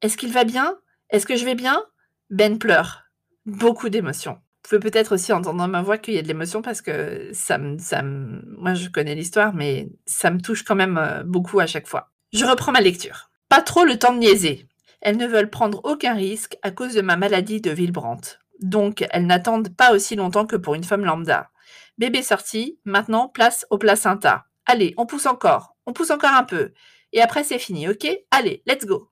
Est-ce 0.00 0.16
qu'il 0.16 0.32
va 0.32 0.44
bien? 0.44 0.76
Est-ce 1.10 1.26
que 1.26 1.36
je 1.36 1.44
vais 1.44 1.54
bien? 1.54 1.84
Ben 2.30 2.58
pleure. 2.58 3.04
Beaucoup 3.46 3.88
d'émotions. 3.88 4.34
Vous 4.34 4.78
pouvez 4.78 4.90
peut-être 4.90 5.14
aussi 5.14 5.32
entendre 5.32 5.58
dans 5.58 5.68
ma 5.68 5.82
voix 5.82 5.98
qu'il 5.98 6.14
y 6.14 6.18
a 6.18 6.22
de 6.22 6.28
l'émotion 6.28 6.62
parce 6.62 6.80
que 6.80 7.28
ça 7.32 7.58
me, 7.58 7.78
ça 7.78 8.02
moi 8.02 8.74
je 8.74 8.88
connais 8.88 9.14
l'histoire, 9.14 9.52
mais 9.52 9.90
ça 10.06 10.30
me 10.30 10.40
touche 10.40 10.62
quand 10.64 10.74
même 10.74 10.96
euh, 10.96 11.22
beaucoup 11.22 11.60
à 11.60 11.66
chaque 11.66 11.86
fois. 11.86 12.10
Je 12.32 12.44
reprends 12.46 12.72
ma 12.72 12.80
lecture. 12.80 13.30
Pas 13.48 13.60
trop 13.60 13.84
le 13.84 13.98
temps 13.98 14.14
de 14.14 14.20
niaiser. 14.20 14.66
Elles 15.04 15.18
ne 15.18 15.26
veulent 15.26 15.50
prendre 15.50 15.82
aucun 15.84 16.14
risque 16.14 16.56
à 16.62 16.70
cause 16.70 16.94
de 16.94 17.02
ma 17.02 17.18
maladie 17.18 17.60
de 17.60 17.70
Villebrandt. 17.70 18.38
Donc, 18.60 19.04
elles 19.10 19.26
n'attendent 19.26 19.76
pas 19.76 19.92
aussi 19.92 20.16
longtemps 20.16 20.46
que 20.46 20.56
pour 20.56 20.74
une 20.74 20.82
femme 20.82 21.04
lambda. 21.04 21.50
Bébé 21.98 22.22
sorti, 22.22 22.78
maintenant 22.86 23.28
place 23.28 23.66
au 23.68 23.76
placenta. 23.76 24.46
Allez, 24.64 24.94
on 24.96 25.04
pousse 25.04 25.26
encore. 25.26 25.76
On 25.84 25.92
pousse 25.92 26.10
encore 26.10 26.32
un 26.32 26.44
peu. 26.44 26.72
Et 27.12 27.20
après, 27.20 27.44
c'est 27.44 27.58
fini, 27.58 27.86
ok? 27.86 28.08
Allez, 28.30 28.62
let's 28.66 28.86
go. 28.86 29.10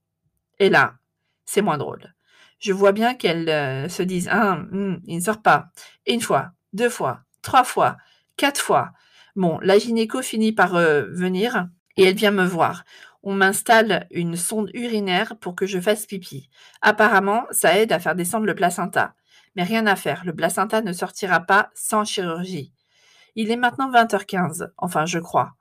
Et 0.59 0.71
là, 0.71 0.95
c'est 1.45 1.61
moins 1.61 1.77
drôle. 1.77 2.15
Je 2.59 2.73
vois 2.73 2.93
bien 2.93 3.15
qu'elles 3.15 3.51
euh, 3.51 3.89
se 3.91 4.03
disent, 4.03 4.29
ah, 4.33 4.57
hmm, 4.71 4.97
il 5.07 5.17
ne 5.17 5.23
sort 5.23 5.43
pas. 5.43 5.73
une 6.07 6.23
fois, 6.23 6.53
deux 6.73 6.89
fois, 6.89 7.21
trois 7.43 7.65
fois, 7.65 7.99
quatre 8.39 8.63
fois. 8.63 8.93
Bon, 9.37 9.59
la 9.61 9.77
gynéco 9.79 10.23
finit 10.23 10.53
par 10.53 10.75
euh, 10.75 11.03
venir 11.11 11.69
et 11.99 12.05
elle 12.05 12.17
vient 12.17 12.31
me 12.31 12.47
voir. 12.47 12.85
On 13.23 13.35
m'installe 13.35 14.07
une 14.11 14.37
sonde 14.37 14.71
urinaire 14.75 15.37
pour 15.39 15.55
que 15.55 15.67
je 15.67 15.81
fasse 15.81 16.07
pipi. 16.07 16.51
Apparemment, 16.81 17.45
ça 17.51 17.79
aide 17.79 17.93
à 17.93 18.01
faire 18.01 18.17
descendre 18.17 18.47
le 18.47 18.55
placenta. 18.55 19.15
Mais 19.55 19.63
rien 19.63 19.87
à 19.87 19.97
faire, 19.97 20.25
le 20.25 20.35
placenta 20.35 20.83
ne 20.83 20.93
sortira 20.93 21.41
pas 21.41 21.71
sans 21.75 22.05
chirurgie. 22.05 22.73
Il 23.35 23.51
est 23.51 23.57
maintenant 23.57 23.91
20h15, 23.91 24.71
enfin 24.77 25.07
je 25.07 25.19
crois, 25.19 25.55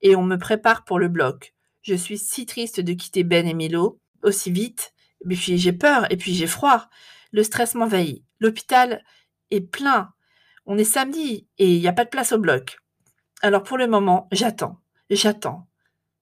et 0.00 0.16
on 0.16 0.22
me 0.22 0.36
prépare 0.36 0.84
pour 0.84 0.98
le 0.98 1.08
bloc. 1.08 1.54
Je 1.82 1.94
suis 1.94 2.18
si 2.18 2.46
triste 2.46 2.80
de 2.80 2.92
quitter 2.92 3.24
Ben 3.24 3.46
et 3.46 3.54
Milo 3.54 4.00
aussi 4.22 4.50
vite, 4.50 4.92
et 5.22 5.34
puis 5.34 5.58
j'ai 5.58 5.72
peur, 5.72 6.10
et 6.10 6.16
puis 6.16 6.34
j'ai 6.34 6.46
froid. 6.46 6.88
Le 7.32 7.42
stress 7.42 7.74
m'envahit. 7.74 8.24
L'hôpital 8.40 9.02
est 9.50 9.60
plein. 9.60 10.12
On 10.66 10.78
est 10.78 10.84
samedi 10.84 11.48
et 11.58 11.74
il 11.74 11.80
n'y 11.80 11.88
a 11.88 11.92
pas 11.92 12.04
de 12.04 12.10
place 12.10 12.32
au 12.32 12.38
bloc. 12.38 12.78
Alors 13.42 13.62
pour 13.62 13.78
le 13.78 13.86
moment, 13.86 14.28
j'attends, 14.32 14.80
j'attends. 15.10 15.67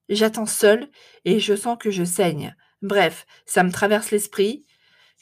J'attends 0.09 0.45
seul 0.45 0.89
et 1.25 1.39
je 1.39 1.55
sens 1.55 1.77
que 1.79 1.91
je 1.91 2.03
saigne. 2.03 2.55
Bref, 2.81 3.25
ça 3.45 3.63
me 3.63 3.71
traverse 3.71 4.11
l'esprit 4.11 4.65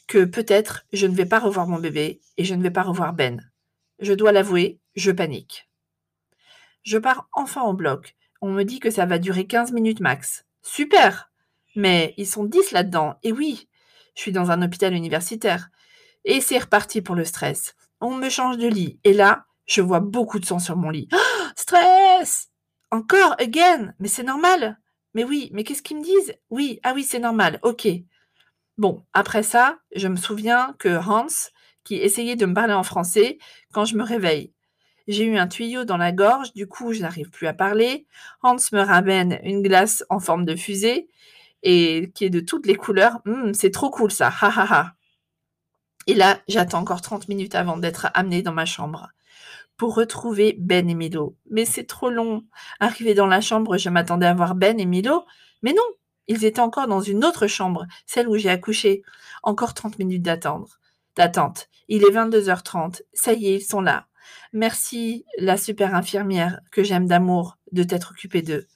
que 0.07 0.25
peut-être 0.25 0.85
je 0.93 1.07
ne 1.07 1.15
vais 1.15 1.25
pas 1.25 1.39
revoir 1.39 1.67
mon 1.67 1.79
bébé 1.79 2.21
et 2.37 2.45
je 2.45 2.53
ne 2.53 2.61
vais 2.61 2.71
pas 2.71 2.83
revoir 2.83 3.13
Ben. 3.13 3.41
Je 3.99 4.13
dois 4.13 4.31
l'avouer, 4.31 4.79
je 4.95 5.11
panique. 5.11 5.69
Je 6.83 6.97
pars 6.97 7.27
enfin 7.33 7.63
au 7.63 7.73
bloc. 7.73 8.15
On 8.41 8.51
me 8.51 8.63
dit 8.63 8.79
que 8.79 8.91
ça 8.91 9.05
va 9.05 9.17
durer 9.17 9.47
15 9.47 9.71
minutes 9.71 10.01
max. 10.01 10.45
Super 10.61 11.31
Mais 11.75 12.13
ils 12.17 12.27
sont 12.27 12.43
10 12.43 12.71
là-dedans. 12.71 13.15
Et 13.23 13.31
oui, 13.31 13.67
je 14.15 14.21
suis 14.21 14.31
dans 14.31 14.51
un 14.51 14.61
hôpital 14.61 14.93
universitaire. 14.93 15.69
Et 16.25 16.41
c'est 16.41 16.59
reparti 16.59 17.01
pour 17.01 17.15
le 17.15 17.25
stress. 17.25 17.75
On 18.01 18.15
me 18.15 18.29
change 18.29 18.57
de 18.57 18.67
lit. 18.67 18.99
Et 19.03 19.13
là, 19.13 19.45
je 19.65 19.81
vois 19.81 19.99
beaucoup 19.99 20.39
de 20.39 20.45
sang 20.45 20.59
sur 20.59 20.75
mon 20.75 20.89
lit. 20.89 21.07
Stress 21.55 22.49
Encore, 22.95 23.35
again 23.39 23.93
Mais 23.99 24.07
c'est 24.07 24.23
normal 24.23 24.79
Mais 25.15 25.25
oui, 25.25 25.49
mais 25.51 25.65
qu'est-ce 25.65 25.83
qu'ils 25.83 25.97
me 25.97 26.03
disent? 26.03 26.33
Oui, 26.49 26.79
ah 26.83 26.93
oui, 26.95 27.03
c'est 27.03 27.19
normal, 27.19 27.59
ok. 27.61 27.89
Bon, 28.77 29.03
après 29.11 29.43
ça, 29.43 29.79
je 29.93 30.07
me 30.07 30.15
souviens 30.15 30.73
que 30.79 30.97
Hans, 31.05 31.27
qui 31.83 31.95
essayait 31.95 32.37
de 32.37 32.45
me 32.45 32.53
parler 32.53 32.73
en 32.73 32.83
français, 32.83 33.37
quand 33.73 33.83
je 33.83 33.97
me 33.97 34.03
réveille, 34.03 34.53
j'ai 35.09 35.25
eu 35.25 35.37
un 35.37 35.47
tuyau 35.47 35.83
dans 35.83 35.97
la 35.97 36.13
gorge, 36.13 36.53
du 36.53 36.67
coup, 36.67 36.93
je 36.93 37.01
n'arrive 37.01 37.29
plus 37.31 37.47
à 37.47 37.53
parler. 37.53 38.07
Hans 38.41 38.55
me 38.71 38.79
ramène 38.79 39.41
une 39.43 39.61
glace 39.61 40.05
en 40.09 40.19
forme 40.21 40.45
de 40.45 40.55
fusée 40.55 41.09
et 41.63 42.11
qui 42.15 42.23
est 42.23 42.29
de 42.29 42.39
toutes 42.39 42.65
les 42.65 42.75
couleurs. 42.75 43.19
Hum, 43.25 43.53
c'est 43.53 43.71
trop 43.71 43.89
cool 43.89 44.11
ça, 44.11 44.27
ha 44.29 44.47
ha 44.55 44.67
ha. 44.73 44.93
Et 46.07 46.13
là, 46.13 46.39
j'attends 46.47 46.79
encore 46.79 47.01
30 47.01 47.27
minutes 47.27 47.55
avant 47.55 47.75
d'être 47.77 48.07
amenée 48.13 48.41
dans 48.41 48.53
ma 48.53 48.65
chambre 48.65 49.09
pour 49.77 49.95
retrouver 49.95 50.55
Ben 50.59 50.89
et 50.89 50.95
Milo. 50.95 51.35
Mais 51.49 51.65
c'est 51.65 51.85
trop 51.85 52.09
long. 52.09 52.43
Arrivé 52.79 53.13
dans 53.13 53.27
la 53.27 53.41
chambre, 53.41 53.77
je 53.77 53.89
m'attendais 53.89 54.25
à 54.25 54.33
voir 54.33 54.55
Ben 54.55 54.79
et 54.79 54.85
Milo, 54.85 55.25
mais 55.61 55.73
non, 55.73 55.83
ils 56.27 56.45
étaient 56.45 56.61
encore 56.61 56.87
dans 56.87 57.01
une 57.01 57.23
autre 57.23 57.47
chambre, 57.47 57.85
celle 58.05 58.27
où 58.27 58.37
j'ai 58.37 58.49
accouché. 58.49 59.03
Encore 59.43 59.73
30 59.73 59.99
minutes 59.99 60.23
d'attendre. 60.23 60.79
D'attente. 61.15 61.69
Il 61.87 62.03
est 62.03 62.11
22h30. 62.11 63.01
Ça 63.13 63.33
y 63.33 63.47
est, 63.47 63.57
ils 63.57 63.61
sont 63.61 63.81
là. 63.81 64.07
Merci, 64.53 65.25
la 65.37 65.57
super 65.57 65.93
infirmière 65.93 66.59
que 66.71 66.83
j'aime 66.83 67.07
d'amour, 67.07 67.57
de 67.71 67.83
t'être 67.83 68.11
occupée 68.11 68.41
d'eux. 68.41 68.67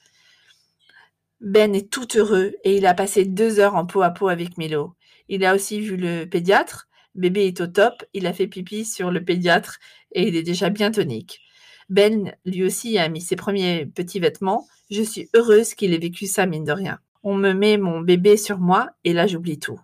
Ben 1.40 1.74
est 1.74 1.90
tout 1.90 2.06
heureux 2.16 2.54
et 2.64 2.76
il 2.76 2.86
a 2.86 2.94
passé 2.94 3.24
deux 3.24 3.60
heures 3.60 3.74
en 3.74 3.86
peau 3.86 4.02
à 4.02 4.10
peau 4.10 4.28
avec 4.28 4.58
Milo. 4.58 4.94
Il 5.28 5.44
a 5.44 5.54
aussi 5.54 5.80
vu 5.80 5.96
le 5.96 6.26
pédiatre. 6.26 6.88
Bébé 7.14 7.46
est 7.46 7.60
au 7.60 7.66
top. 7.66 8.04
Il 8.14 8.26
a 8.26 8.32
fait 8.32 8.46
pipi 8.46 8.84
sur 8.84 9.10
le 9.10 9.24
pédiatre 9.24 9.78
et 10.12 10.28
il 10.28 10.36
est 10.36 10.42
déjà 10.42 10.70
bien 10.70 10.90
tonique. 10.90 11.40
Ben, 11.88 12.34
lui 12.44 12.62
aussi, 12.64 12.98
a 12.98 13.08
mis 13.08 13.20
ses 13.20 13.36
premiers 13.36 13.86
petits 13.86 14.20
vêtements. 14.20 14.66
Je 14.90 15.02
suis 15.02 15.28
heureuse 15.34 15.74
qu'il 15.74 15.92
ait 15.92 15.98
vécu 15.98 16.26
ça, 16.26 16.46
mine 16.46 16.64
de 16.64 16.72
rien. 16.72 17.00
On 17.22 17.34
me 17.34 17.52
met 17.52 17.76
mon 17.76 18.00
bébé 18.00 18.36
sur 18.36 18.58
moi 18.58 18.90
et 19.04 19.12
là, 19.12 19.26
j'oublie 19.26 19.58
tout. 19.58 19.80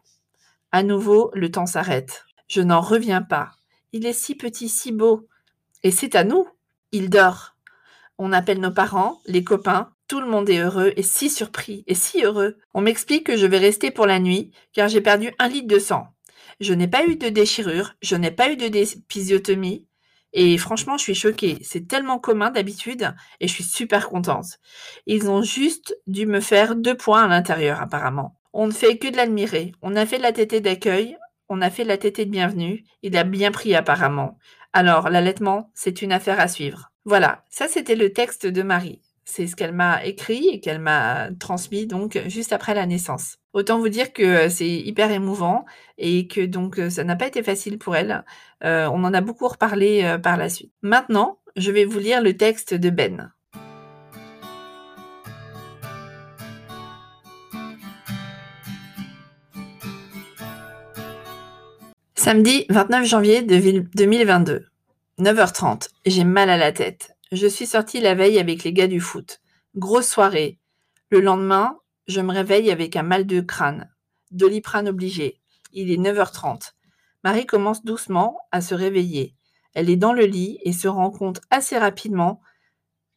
À 0.73 0.83
nouveau, 0.83 1.30
le 1.35 1.50
temps 1.50 1.66
s'arrête. 1.66 2.25
Je 2.49 2.61
n'en 2.61 2.80
reviens 2.80 3.23
pas. 3.23 3.52
Il 3.92 4.06
est 4.06 4.12
si 4.12 4.35
petit, 4.35 4.68
si 4.68 4.92
beau. 4.92 5.26
Et 5.83 5.90
c'est 5.90 6.14
à 6.14 6.25
nous. 6.25 6.47
Il 6.92 7.11
dort. 7.11 7.56
On 8.18 8.33
appelle 8.33 8.61
nos 8.61 8.73
parents, 8.73 9.21
les 9.26 9.45
copains. 9.45 9.90
Tout 10.09 10.21
le 10.21 10.26
monde 10.28 10.49
est 10.49 10.59
heureux 10.59 10.92
et 10.97 11.02
si 11.02 11.28
surpris 11.28 11.83
et 11.87 11.95
si 11.95 12.23
heureux. 12.23 12.56
On 12.73 12.80
m'explique 12.80 13.26
que 13.26 13.37
je 13.37 13.47
vais 13.47 13.59
rester 13.59 13.90
pour 13.90 14.06
la 14.06 14.21
nuit 14.21 14.52
car 14.73 14.88
j'ai 14.88 15.00
perdu 15.00 15.33
un 15.38 15.49
litre 15.49 15.66
de 15.66 15.80
sang. 15.80 16.06
Je 16.61 16.75
n'ai 16.75 16.88
pas 16.88 17.05
eu 17.05 17.17
de 17.17 17.29
déchirure, 17.29 17.95
je 18.03 18.17
n'ai 18.17 18.31
pas 18.31 18.50
eu 18.50 18.57
de 18.57 18.69
d'épisiotomie. 18.69 19.87
Et 20.33 20.59
franchement, 20.59 20.99
je 20.99 21.03
suis 21.03 21.15
choquée. 21.15 21.59
C'est 21.62 21.88
tellement 21.88 22.19
commun 22.19 22.50
d'habitude 22.50 23.15
et 23.41 23.49
je 23.49 23.53
suis 23.53 23.65
super 23.65 24.09
contente. 24.09 24.59
Ils 25.07 25.31
ont 25.31 25.43
juste 25.43 25.97
dû 26.07 26.26
me 26.26 26.41
faire 26.41 26.76
deux 26.76 26.97
points 26.97 27.25
à 27.25 27.29
l'intérieur, 27.29 27.81
apparemment. 27.81 28.37
On 28.53 28.67
ne 28.67 28.73
fait 28.73 28.99
que 28.99 29.09
de 29.09 29.17
l'admirer. 29.17 29.73
On 29.83 29.97
a 29.97 30.05
fait 30.05 30.19
la 30.19 30.33
tétée 30.33 30.61
d'accueil, 30.61 31.17
on 31.49 31.62
a 31.62 31.71
fait 31.71 31.85
la 31.85 31.97
tétée 31.97 32.26
de 32.26 32.31
bienvenue. 32.31 32.85
Il 33.03 33.17
a 33.17 33.25
bien 33.25 33.50
pris, 33.50 33.75
apparemment. 33.75 34.38
Alors, 34.73 35.09
l'allaitement, 35.09 35.71
c'est 35.75 36.03
une 36.03 36.12
affaire 36.12 36.38
à 36.38 36.49
suivre. 36.49 36.91
Voilà, 37.07 37.45
ça 37.50 37.69
c'était 37.69 37.95
le 37.95 38.12
texte 38.12 38.47
de 38.47 38.62
Marie. 38.62 39.00
C'est 39.25 39.47
ce 39.47 39.57
qu'elle 39.57 39.73
m'a 39.73 40.05
écrit 40.05 40.49
et 40.49 40.61
qu'elle 40.61 40.81
m'a 40.81 41.31
transmis 41.38 41.87
donc 41.87 42.21
juste 42.26 42.53
après 42.53 42.75
la 42.75 42.85
naissance. 42.85 43.38
Autant 43.57 43.79
vous 43.79 43.89
dire 43.89 44.13
que 44.13 44.23
euh, 44.23 44.49
c'est 44.51 44.69
hyper 44.69 45.11
émouvant 45.11 45.65
et 45.97 46.27
que 46.27 46.43
donc 46.45 46.79
euh, 46.79 46.91
ça 46.91 47.05
n'a 47.05 47.17
pas 47.17 47.27
été 47.27 47.43
facile 47.43 47.79
pour 47.79 47.97
elle. 47.97 48.23
Euh, 48.63 48.87
on 48.93 49.03
en 49.03 49.15
a 49.15 49.23
beaucoup 49.23 49.49
reparlé 49.49 50.19
par 50.23 50.37
la 50.37 50.51
suite. 50.51 50.75
Maintenant, 50.83 51.39
je 51.57 51.71
vais 51.71 51.87
vous 51.87 51.99
lire 51.99 52.21
le 52.21 52.37
texte 52.37 52.75
de 52.75 52.91
Ben. 52.91 53.33
Samedi 62.15 62.67
29 62.69 63.07
janvier 63.07 63.41
2022. 63.41 64.67
9h30. 65.19 65.89
J'ai 66.05 66.25
mal 66.25 66.51
à 66.51 66.59
la 66.59 66.73
tête. 66.73 67.17
Je 67.33 67.47
suis 67.47 67.65
sortie 67.65 68.01
la 68.01 68.15
veille 68.15 68.39
avec 68.39 68.65
les 68.65 68.75
gars 68.75 68.87
du 68.87 69.01
foot. 69.01 69.41
Grosse 69.77 70.09
soirée. 70.09 70.59
Le 71.09 71.21
lendemain, 71.21 71.79
je 72.07 72.21
me 72.21 72.33
réveille 72.33 72.71
avec 72.71 72.97
un 72.97 73.03
mal 73.03 73.27
de 73.27 73.41
crâne. 73.41 73.91
Doliprane 74.31 74.89
obligé. 74.89 75.41
Il 75.73 75.91
est 75.91 75.97
9h30. 75.97 76.73
Marie 77.25 77.47
commence 77.47 77.85
doucement 77.85 78.39
à 78.53 78.61
se 78.61 78.75
réveiller. 78.75 79.35
Elle 79.75 79.91
est 79.91 79.97
dans 79.97 80.13
le 80.13 80.25
lit 80.25 80.59
et 80.63 80.73
se 80.73 80.89
rend 80.89 81.11
compte 81.11 81.41
assez 81.51 81.77
rapidement 81.77 82.41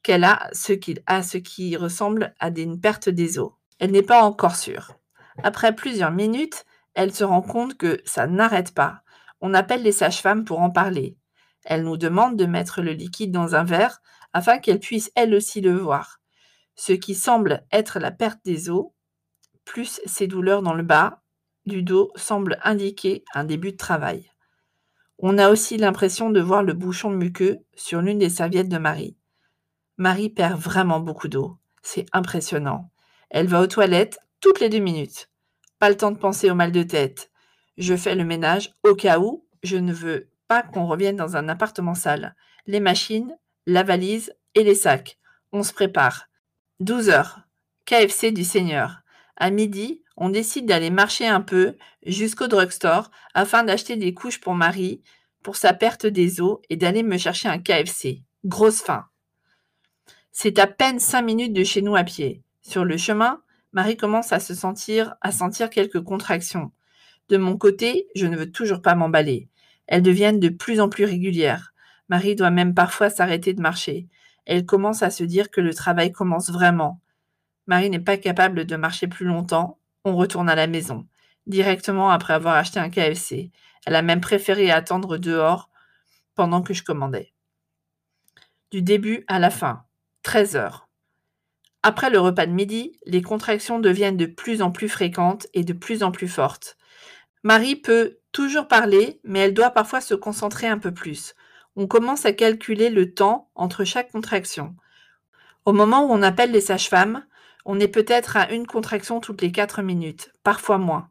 qu'elle 0.03 0.23
a 0.23 0.49
ce 0.53 0.73
qui, 0.73 0.97
a 1.05 1.23
ce 1.23 1.37
qui 1.37 1.75
ressemble 1.77 2.33
à 2.39 2.49
une 2.49 2.79
perte 2.79 3.09
des 3.09 3.37
os. 3.37 3.51
Elle 3.79 3.91
n'est 3.91 4.01
pas 4.01 4.23
encore 4.23 4.55
sûre. 4.55 4.95
Après 5.43 5.73
plusieurs 5.73 6.11
minutes, 6.11 6.65
elle 6.95 7.13
se 7.13 7.23
rend 7.23 7.41
compte 7.41 7.77
que 7.77 8.01
ça 8.05 8.27
n'arrête 8.27 8.73
pas. 8.73 9.03
On 9.41 9.53
appelle 9.53 9.83
les 9.83 9.91
sages-femmes 9.91 10.43
pour 10.43 10.59
en 10.59 10.69
parler. 10.69 11.15
Elle 11.63 11.83
nous 11.83 11.97
demande 11.97 12.35
de 12.35 12.45
mettre 12.45 12.81
le 12.81 12.91
liquide 12.91 13.31
dans 13.31 13.55
un 13.55 13.63
verre 13.63 14.01
afin 14.33 14.57
qu'elle 14.57 14.79
puisse 14.79 15.11
elle 15.15 15.33
aussi 15.33 15.61
le 15.61 15.77
voir. 15.77 16.18
Ce 16.81 16.93
qui 16.93 17.13
semble 17.13 17.65
être 17.73 17.99
la 17.99 18.09
perte 18.09 18.39
des 18.45 18.69
os, 18.69 18.85
plus 19.65 19.99
ses 20.05 20.27
douleurs 20.27 20.61
dans 20.61 20.73
le 20.73 20.81
bas 20.81 21.23
du 21.65 21.83
dos, 21.83 22.09
semble 22.15 22.57
indiquer 22.63 23.25
un 23.33 23.43
début 23.43 23.73
de 23.73 23.77
travail. 23.77 24.31
On 25.17 25.37
a 25.37 25.49
aussi 25.49 25.75
l'impression 25.75 26.29
de 26.29 26.39
voir 26.39 26.63
le 26.63 26.71
bouchon 26.71 27.09
muqueux 27.09 27.57
sur 27.75 28.01
l'une 28.01 28.19
des 28.19 28.29
serviettes 28.29 28.69
de 28.69 28.77
Marie. 28.77 29.17
Marie 29.97 30.29
perd 30.29 30.57
vraiment 30.57 31.01
beaucoup 31.01 31.27
d'eau. 31.27 31.57
C'est 31.81 32.05
impressionnant. 32.13 32.89
Elle 33.29 33.47
va 33.47 33.59
aux 33.59 33.67
toilettes 33.67 34.17
toutes 34.39 34.61
les 34.61 34.69
deux 34.69 34.79
minutes. 34.79 35.29
Pas 35.79 35.89
le 35.89 35.97
temps 35.97 36.11
de 36.11 36.17
penser 36.17 36.49
au 36.49 36.55
mal 36.55 36.71
de 36.71 36.83
tête. 36.83 37.29
Je 37.77 37.97
fais 37.97 38.15
le 38.15 38.23
ménage 38.23 38.71
au 38.85 38.95
cas 38.95 39.19
où 39.19 39.45
je 39.63 39.75
ne 39.75 39.91
veux 39.91 40.29
pas 40.47 40.63
qu'on 40.63 40.87
revienne 40.87 41.17
dans 41.17 41.35
un 41.35 41.49
appartement 41.49 41.93
sale. 41.93 42.37
Les 42.67 42.79
machines, 42.79 43.37
la 43.65 43.83
valise 43.83 44.33
et 44.55 44.63
les 44.63 44.75
sacs. 44.75 45.19
On 45.51 45.61
se 45.61 45.73
prépare. 45.73 46.28
12 46.79 47.09
heures. 47.09 47.41
KFC 47.85 48.31
du 48.31 48.45
Seigneur. 48.45 49.01
À 49.35 49.49
midi, 49.49 50.01
on 50.15 50.29
décide 50.29 50.65
d'aller 50.65 50.89
marcher 50.89 51.27
un 51.27 51.41
peu 51.41 51.75
jusqu'au 52.05 52.47
drugstore 52.47 53.11
afin 53.33 53.65
d'acheter 53.65 53.97
des 53.97 54.13
couches 54.13 54.39
pour 54.39 54.55
Marie 54.55 55.01
pour 55.43 55.57
sa 55.57 55.73
perte 55.73 56.05
des 56.05 56.39
os 56.39 56.59
et 56.69 56.77
d'aller 56.77 57.03
me 57.03 57.17
chercher 57.17 57.49
un 57.49 57.59
KFC. 57.59 58.23
Grosse 58.45 58.81
faim. 58.81 59.05
C'est 60.31 60.57
à 60.57 60.67
peine 60.67 60.99
cinq 60.99 61.23
minutes 61.23 61.51
de 61.51 61.65
chez 61.65 61.81
nous 61.81 61.97
à 61.97 62.05
pied. 62.05 62.43
Sur 62.61 62.85
le 62.85 62.95
chemin, 62.95 63.41
Marie 63.73 63.97
commence 63.97 64.31
à 64.31 64.39
se 64.39 64.55
sentir, 64.55 65.15
à 65.19 65.33
sentir 65.33 65.69
quelques 65.69 66.01
contractions. 66.01 66.71
De 67.27 67.35
mon 67.35 67.57
côté, 67.57 68.07
je 68.15 68.25
ne 68.25 68.37
veux 68.37 68.51
toujours 68.51 68.81
pas 68.81 68.95
m'emballer. 68.95 69.49
Elles 69.87 70.01
deviennent 70.01 70.39
de 70.39 70.47
plus 70.47 70.79
en 70.79 70.87
plus 70.87 71.03
régulières. 71.03 71.73
Marie 72.07 72.37
doit 72.37 72.51
même 72.51 72.73
parfois 72.73 73.09
s'arrêter 73.09 73.53
de 73.53 73.61
marcher. 73.61 74.07
Elle 74.45 74.65
commence 74.65 75.03
à 75.03 75.09
se 75.09 75.23
dire 75.23 75.51
que 75.51 75.61
le 75.61 75.73
travail 75.73 76.11
commence 76.11 76.49
vraiment. 76.49 77.01
Marie 77.67 77.89
n'est 77.89 77.99
pas 77.99 78.17
capable 78.17 78.65
de 78.65 78.75
marcher 78.75 79.07
plus 79.07 79.25
longtemps. 79.25 79.79
On 80.05 80.15
retourne 80.15 80.49
à 80.49 80.55
la 80.55 80.67
maison, 80.67 81.07
directement 81.45 82.09
après 82.09 82.33
avoir 82.33 82.55
acheté 82.55 82.79
un 82.79 82.89
KFC. 82.89 83.51
Elle 83.85 83.95
a 83.95 84.01
même 84.01 84.21
préféré 84.21 84.71
attendre 84.71 85.17
dehors 85.17 85.69
pendant 86.35 86.61
que 86.61 86.73
je 86.73 86.83
commandais. 86.83 87.33
Du 88.71 88.81
début 88.81 89.23
à 89.27 89.39
la 89.39 89.49
fin, 89.49 89.83
13 90.23 90.55
heures. 90.55 90.89
Après 91.81 92.09
le 92.09 92.19
repas 92.19 92.45
de 92.45 92.51
midi, 92.51 92.97
les 93.05 93.21
contractions 93.21 93.79
deviennent 93.79 94.17
de 94.17 94.25
plus 94.25 94.61
en 94.61 94.71
plus 94.71 94.89
fréquentes 94.89 95.47
et 95.53 95.63
de 95.63 95.73
plus 95.73 96.03
en 96.03 96.11
plus 96.11 96.27
fortes. 96.27 96.77
Marie 97.43 97.77
peut 97.77 98.17
toujours 98.31 98.67
parler, 98.67 99.21
mais 99.23 99.39
elle 99.39 99.53
doit 99.53 99.71
parfois 99.71 100.01
se 100.01 100.13
concentrer 100.13 100.67
un 100.67 100.77
peu 100.77 100.93
plus. 100.93 101.35
On 101.75 101.87
commence 101.87 102.25
à 102.25 102.33
calculer 102.33 102.89
le 102.89 103.13
temps 103.13 103.49
entre 103.55 103.83
chaque 103.83 104.11
contraction. 104.11 104.75
Au 105.65 105.73
moment 105.73 106.05
où 106.05 106.11
on 106.11 106.21
appelle 106.21 106.51
les 106.51 106.61
sages-femmes, 106.61 107.25
on 107.65 107.79
est 107.79 107.87
peut-être 107.87 108.37
à 108.37 108.51
une 108.51 108.65
contraction 108.65 109.19
toutes 109.19 109.41
les 109.41 109.51
quatre 109.51 109.81
minutes, 109.81 110.31
parfois 110.43 110.77
moins. 110.77 111.09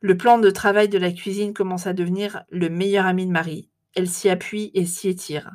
Le 0.00 0.16
plan 0.16 0.38
de 0.38 0.50
travail 0.50 0.88
de 0.88 0.98
la 0.98 1.12
cuisine 1.12 1.54
commence 1.54 1.86
à 1.86 1.92
devenir 1.92 2.42
le 2.50 2.68
meilleur 2.68 3.06
ami 3.06 3.26
de 3.26 3.32
Marie. 3.32 3.68
Elle 3.94 4.08
s'y 4.08 4.28
appuie 4.28 4.70
et 4.74 4.86
s'y 4.86 5.08
étire. 5.08 5.50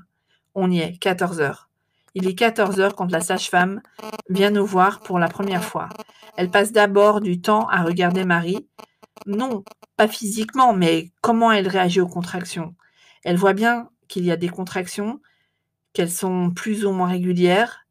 On 0.55 0.69
y 0.69 0.79
est, 0.79 0.97
14 0.97 1.41
heures. 1.41 1.69
Il 2.15 2.27
est 2.27 2.35
14 2.35 2.79
heures 2.79 2.95
quand 2.95 3.11
la 3.11 3.21
sage-femme 3.21 3.81
vient 4.29 4.51
nous 4.51 4.65
voir 4.65 4.99
pour 4.99 5.17
la 5.17 5.27
première 5.27 5.63
fois. 5.63 5.89
Elle 6.37 6.51
passe 6.51 6.71
d'abord 6.71 7.21
du 7.21 7.41
temps 7.41 7.67
à 7.69 7.83
regarder 7.83 8.25
Marie. 8.25 8.67
Non, 9.25 9.63
pas 9.97 10.07
physiquement, 10.07 10.73
mais 10.73 11.11
comment 11.21 11.51
elle 11.51 11.67
réagit 11.67 12.01
aux 12.01 12.07
contractions. 12.07 12.75
Elle 13.23 13.37
voit 13.37 13.53
bien 13.53 13.89
qu'il 14.07 14.25
y 14.25 14.31
a 14.31 14.37
des 14.37 14.49
contractions, 14.49 15.21
qu'elles 15.93 16.11
sont 16.11 16.51
plus 16.51 16.85
ou 16.85 16.91
moins 16.91 17.09
régulières, 17.09 17.87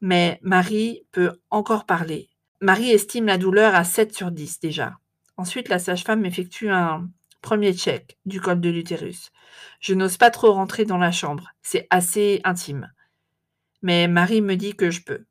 mais 0.00 0.38
Marie 0.42 1.04
peut 1.12 1.40
encore 1.50 1.86
parler. 1.86 2.28
Marie 2.60 2.90
estime 2.90 3.26
la 3.26 3.38
douleur 3.38 3.74
à 3.74 3.84
7 3.84 4.14
sur 4.14 4.30
10 4.30 4.60
déjà. 4.60 4.98
Ensuite, 5.36 5.68
la 5.68 5.78
sage-femme 5.78 6.24
effectue 6.24 6.70
un 6.70 7.08
premier 7.42 7.72
check 7.72 8.18
du 8.26 8.40
col 8.40 8.60
de 8.60 8.68
l'utérus. 8.68 9.30
Je 9.80 9.94
n'ose 9.94 10.16
pas 10.16 10.30
trop 10.30 10.52
rentrer 10.52 10.84
dans 10.84 10.98
la 10.98 11.12
chambre, 11.12 11.52
c'est 11.62 11.86
assez 11.90 12.40
intime. 12.44 12.92
Mais 13.82 14.08
Marie 14.08 14.42
me 14.42 14.56
dit 14.56 14.74
que 14.74 14.90
je 14.90 15.02
peux. 15.02 15.24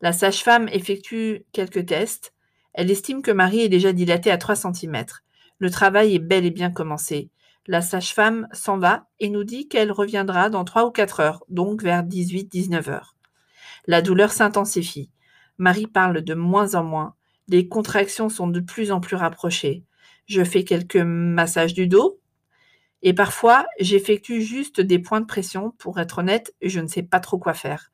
La 0.00 0.12
sage-femme 0.12 0.68
effectue 0.68 1.44
quelques 1.52 1.86
tests. 1.86 2.34
Elle 2.72 2.90
estime 2.90 3.22
que 3.22 3.30
Marie 3.30 3.60
est 3.60 3.68
déjà 3.68 3.92
dilatée 3.92 4.30
à 4.30 4.38
3 4.38 4.56
cm. 4.56 5.04
Le 5.58 5.70
travail 5.70 6.14
est 6.14 6.18
bel 6.18 6.44
et 6.44 6.50
bien 6.50 6.70
commencé. 6.70 7.30
La 7.66 7.80
sage-femme 7.80 8.46
s'en 8.52 8.78
va 8.78 9.08
et 9.20 9.30
nous 9.30 9.44
dit 9.44 9.68
qu'elle 9.68 9.90
reviendra 9.90 10.50
dans 10.50 10.64
3 10.64 10.86
ou 10.86 10.90
4 10.90 11.20
heures, 11.20 11.44
donc 11.48 11.82
vers 11.82 12.02
18-19 12.02 12.90
heures. 12.90 13.16
La 13.86 14.02
douleur 14.02 14.32
s'intensifie. 14.32 15.10
Marie 15.56 15.86
parle 15.86 16.22
de 16.22 16.34
moins 16.34 16.74
en 16.74 16.84
moins. 16.84 17.14
Les 17.48 17.68
contractions 17.68 18.28
sont 18.28 18.48
de 18.48 18.60
plus 18.60 18.92
en 18.92 19.00
plus 19.00 19.16
rapprochées. 19.16 19.84
Je 20.26 20.42
fais 20.44 20.64
quelques 20.64 20.96
massages 20.96 21.74
du 21.74 21.86
dos 21.86 22.20
et 23.02 23.12
parfois 23.12 23.66
j'effectue 23.78 24.40
juste 24.40 24.80
des 24.80 24.98
points 24.98 25.20
de 25.20 25.26
pression. 25.26 25.70
Pour 25.78 26.00
être 26.00 26.18
honnête, 26.18 26.54
je 26.62 26.80
ne 26.80 26.86
sais 26.86 27.02
pas 27.02 27.20
trop 27.20 27.38
quoi 27.38 27.54
faire. 27.54 27.90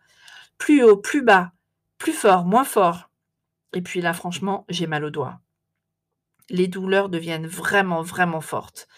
Plus 0.58 0.82
haut, 0.84 0.96
plus 0.96 1.22
bas, 1.22 1.52
plus 1.98 2.12
fort, 2.12 2.44
moins 2.44 2.64
fort. 2.64 3.10
Et 3.72 3.82
puis 3.82 4.00
là, 4.00 4.12
franchement, 4.12 4.64
j'ai 4.68 4.86
mal 4.86 5.04
au 5.04 5.10
doigt. 5.10 5.40
Les 6.48 6.66
douleurs 6.66 7.08
deviennent 7.08 7.46
vraiment, 7.46 8.02
vraiment 8.02 8.40
fortes. 8.40 8.88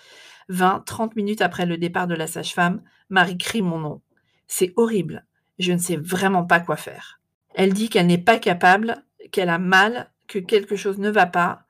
20, 0.49 0.85
30 0.85 1.17
minutes 1.17 1.43
après 1.43 1.67
le 1.67 1.77
départ 1.77 2.07
de 2.07 2.15
la 2.15 2.27
sage-femme, 2.27 2.83
Marie 3.09 3.39
crie 3.39 3.63
mon 3.63 3.79
nom. 3.79 4.03
C'est 4.47 4.73
horrible. 4.77 5.27
Je 5.59 5.73
ne 5.73 5.79
sais 5.79 5.97
vraiment 5.97 6.45
pas 6.45 6.61
quoi 6.61 6.77
faire. 6.77 7.21
Elle 7.55 7.73
dit 7.73 7.89
qu'elle 7.89 8.07
n'est 8.07 8.19
pas 8.19 8.39
capable, 8.39 9.05
qu'elle 9.31 9.49
a 9.49 9.59
mal, 9.59 10.11
que 10.27 10.39
quelque 10.39 10.77
chose 10.77 10.99
ne 10.99 11.11
va 11.11 11.27
pas. 11.27 11.65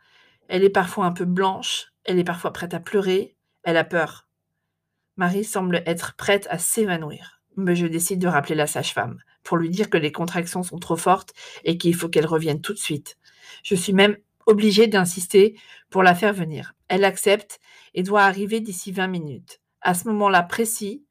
Elle 0.48 0.64
est 0.64 0.70
parfois 0.70 1.06
un 1.06 1.12
peu 1.12 1.24
blanche, 1.24 1.92
elle 2.04 2.18
est 2.18 2.24
parfois 2.24 2.52
prête 2.52 2.74
à 2.74 2.80
pleurer, 2.80 3.36
elle 3.62 3.76
a 3.76 3.84
peur. 3.84 4.28
Marie 5.16 5.44
semble 5.44 5.82
être 5.86 6.14
prête 6.16 6.46
à 6.50 6.58
s'évanouir. 6.58 7.40
Mais 7.56 7.76
je 7.76 7.86
décide 7.86 8.18
de 8.18 8.28
rappeler 8.28 8.54
la 8.54 8.66
sage-femme 8.66 9.18
pour 9.42 9.56
lui 9.56 9.68
dire 9.68 9.90
que 9.90 9.98
les 9.98 10.12
contractions 10.12 10.62
sont 10.62 10.78
trop 10.78 10.96
fortes 10.96 11.34
et 11.64 11.76
qu'il 11.76 11.94
faut 11.94 12.08
qu'elle 12.08 12.26
revienne 12.26 12.60
tout 12.60 12.72
de 12.72 12.78
suite. 12.78 13.18
Je 13.62 13.74
suis 13.74 13.92
même 13.92 14.16
obligée 14.46 14.86
d'insister 14.86 15.58
pour 15.90 16.02
la 16.02 16.14
faire 16.14 16.32
venir. 16.32 16.74
Elle 16.88 17.04
accepte 17.04 17.60
et 17.94 18.02
doit 18.02 18.22
arriver 18.22 18.60
d'ici 18.60 18.92
20 18.92 19.08
minutes. 19.08 19.60
À 19.80 19.94
ce 19.94 20.08
moment-là 20.08 20.42
précis, 20.42 21.04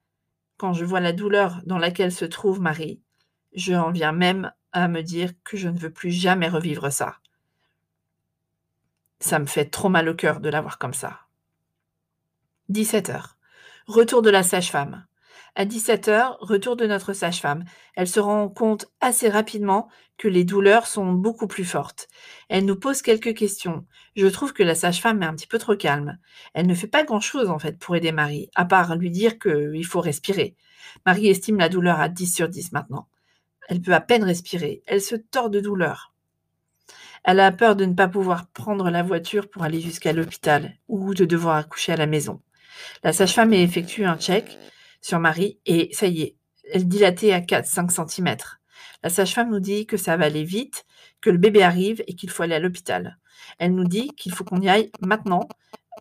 quand 0.58 0.74
je 0.74 0.86
vois 0.86 1.00
la 1.00 1.14
douleur 1.14 1.62
dans 1.66 1.78
laquelle 1.78 2.12
se 2.12 2.26
trouve 2.26 2.62
Marie, 2.62 3.02
je 3.54 3.74
en 3.74 3.92
viens 3.92 4.12
même 4.12 4.52
à 4.72 4.88
me 4.88 5.02
dire 5.02 5.32
que 5.44 5.58
je 5.58 5.68
ne 5.68 5.78
veux 5.78 5.92
plus 5.92 6.12
jamais 6.12 6.48
revivre 6.48 6.92
ça. 6.92 7.18
Ça 9.20 9.40
me 9.40 9.46
fait 9.46 9.66
trop 9.66 9.90
mal 9.90 10.10
au 10.10 10.16
cœur 10.16 10.40
de 10.40 10.50
la 10.50 10.62
voir 10.62 10.78
comme 10.78 10.94
ça. 10.94 11.22
17 12.70 13.10
heures. 13.10 13.38
Retour 13.88 14.22
de 14.22 14.30
la 14.30 14.44
sage-femme. 14.44 15.06
À 15.56 15.66
17 15.66 16.08
heures, 16.08 16.38
retour 16.40 16.78
de 16.78 16.88
notre 16.88 17.12
sage-femme. 17.12 17.66
Elle 17.96 18.08
se 18.08 18.22
rend 18.22 18.48
compte 18.48 18.86
assez 19.02 19.28
rapidement 19.28 19.90
que 20.18 20.30
les 20.30 20.46
douleurs 20.46 20.88
sont 20.88 21.12
beaucoup 21.12 21.48
plus 21.48 21.66
fortes. 21.66 22.08
Elle 22.48 22.66
nous 22.66 22.80
pose 22.80 23.02
quelques 23.02 23.36
questions. 23.36 23.86
Je 24.15 24.27
trouve 24.27 24.53
que 24.53 24.63
la 24.63 24.75
sage-femme 24.75 25.24
est 25.24 25.25
un 25.25 25.36
petit 25.36 25.48
peu 25.48 25.58
trop 25.58 25.75
calme. 25.75 26.18
Elle 26.53 26.68
ne 26.68 26.75
fait 26.75 26.88
pas 26.88 27.03
grand-chose 27.03 27.50
en 27.50 27.60
fait 27.60 27.80
pour 27.80 27.96
aider 27.96 28.12
Marie, 28.12 28.50
à 28.56 28.65
part 28.65 28.96
lui 28.96 29.10
dire 29.10 29.39
qu'il 29.39 29.86
faut 29.86 30.01
respirer. 30.01 30.56
Marie 31.06 31.27
estime 31.27 31.58
la 31.58 31.70
douleur 31.70 32.00
à 32.00 32.10
10 32.10 32.36
sur 32.36 32.50
10 32.50 32.74
maintenant. 32.74 33.07
Elle 33.70 33.81
peut 33.81 33.94
à 33.94 34.01
peine 34.01 34.24
respirer. 34.24 34.83
Elle 34.86 35.01
se 35.01 35.16
tord 35.16 35.50
de 35.50 35.62
douleur. 35.62 36.14
Elle 37.24 37.40
a 37.40 37.51
peur 37.51 37.75
de 37.75 37.86
ne 37.86 37.94
pas 37.94 38.07
pouvoir 38.07 38.48
prendre 38.48 38.90
la 38.90 39.03
voiture 39.03 39.50
pour 39.50 39.64
aller 39.64 39.79
jusqu'à 39.79 40.12
l'hôpital 40.12 40.75
ou 40.88 41.14
de 41.14 41.24
devoir 41.24 41.55
accoucher 41.55 41.94
à 41.94 41.98
la 41.98 42.07
maison. 42.07 42.42
La 43.03 43.14
sage-femme 43.14 43.53
effectue 43.53 44.05
un 44.05 44.18
check 44.18 44.57
sur 45.01 45.20
Marie 45.20 45.59
et 45.66 45.90
ça 45.94 46.07
y 46.07 46.22
est, 46.24 46.36
elle 46.74 46.88
dilatée 46.88 47.33
à 47.33 47.40
4-5 47.40 48.09
cm. 48.09 48.36
La 49.03 49.09
sage-femme 49.09 49.51
nous 49.51 49.59
dit 49.59 49.86
que 49.86 49.98
ça 49.98 50.18
va 50.18 50.25
aller 50.25 50.44
vite, 50.44 50.86
que 51.22 51.29
le 51.29 51.38
bébé 51.38 51.64
arrive 51.64 52.03
et 52.07 52.16
qu'il 52.16 52.29
faut 52.29 52.44
aller 52.44 52.55
à 52.55 52.59
l'hôpital. 52.59 53.18
Elle 53.60 53.74
nous 53.74 53.86
dit 53.86 54.10
qu'il 54.16 54.32
faut 54.34 54.44
qu'on 54.44 54.62
y 54.62 54.70
aille 54.70 54.92
maintenant, 55.01 55.48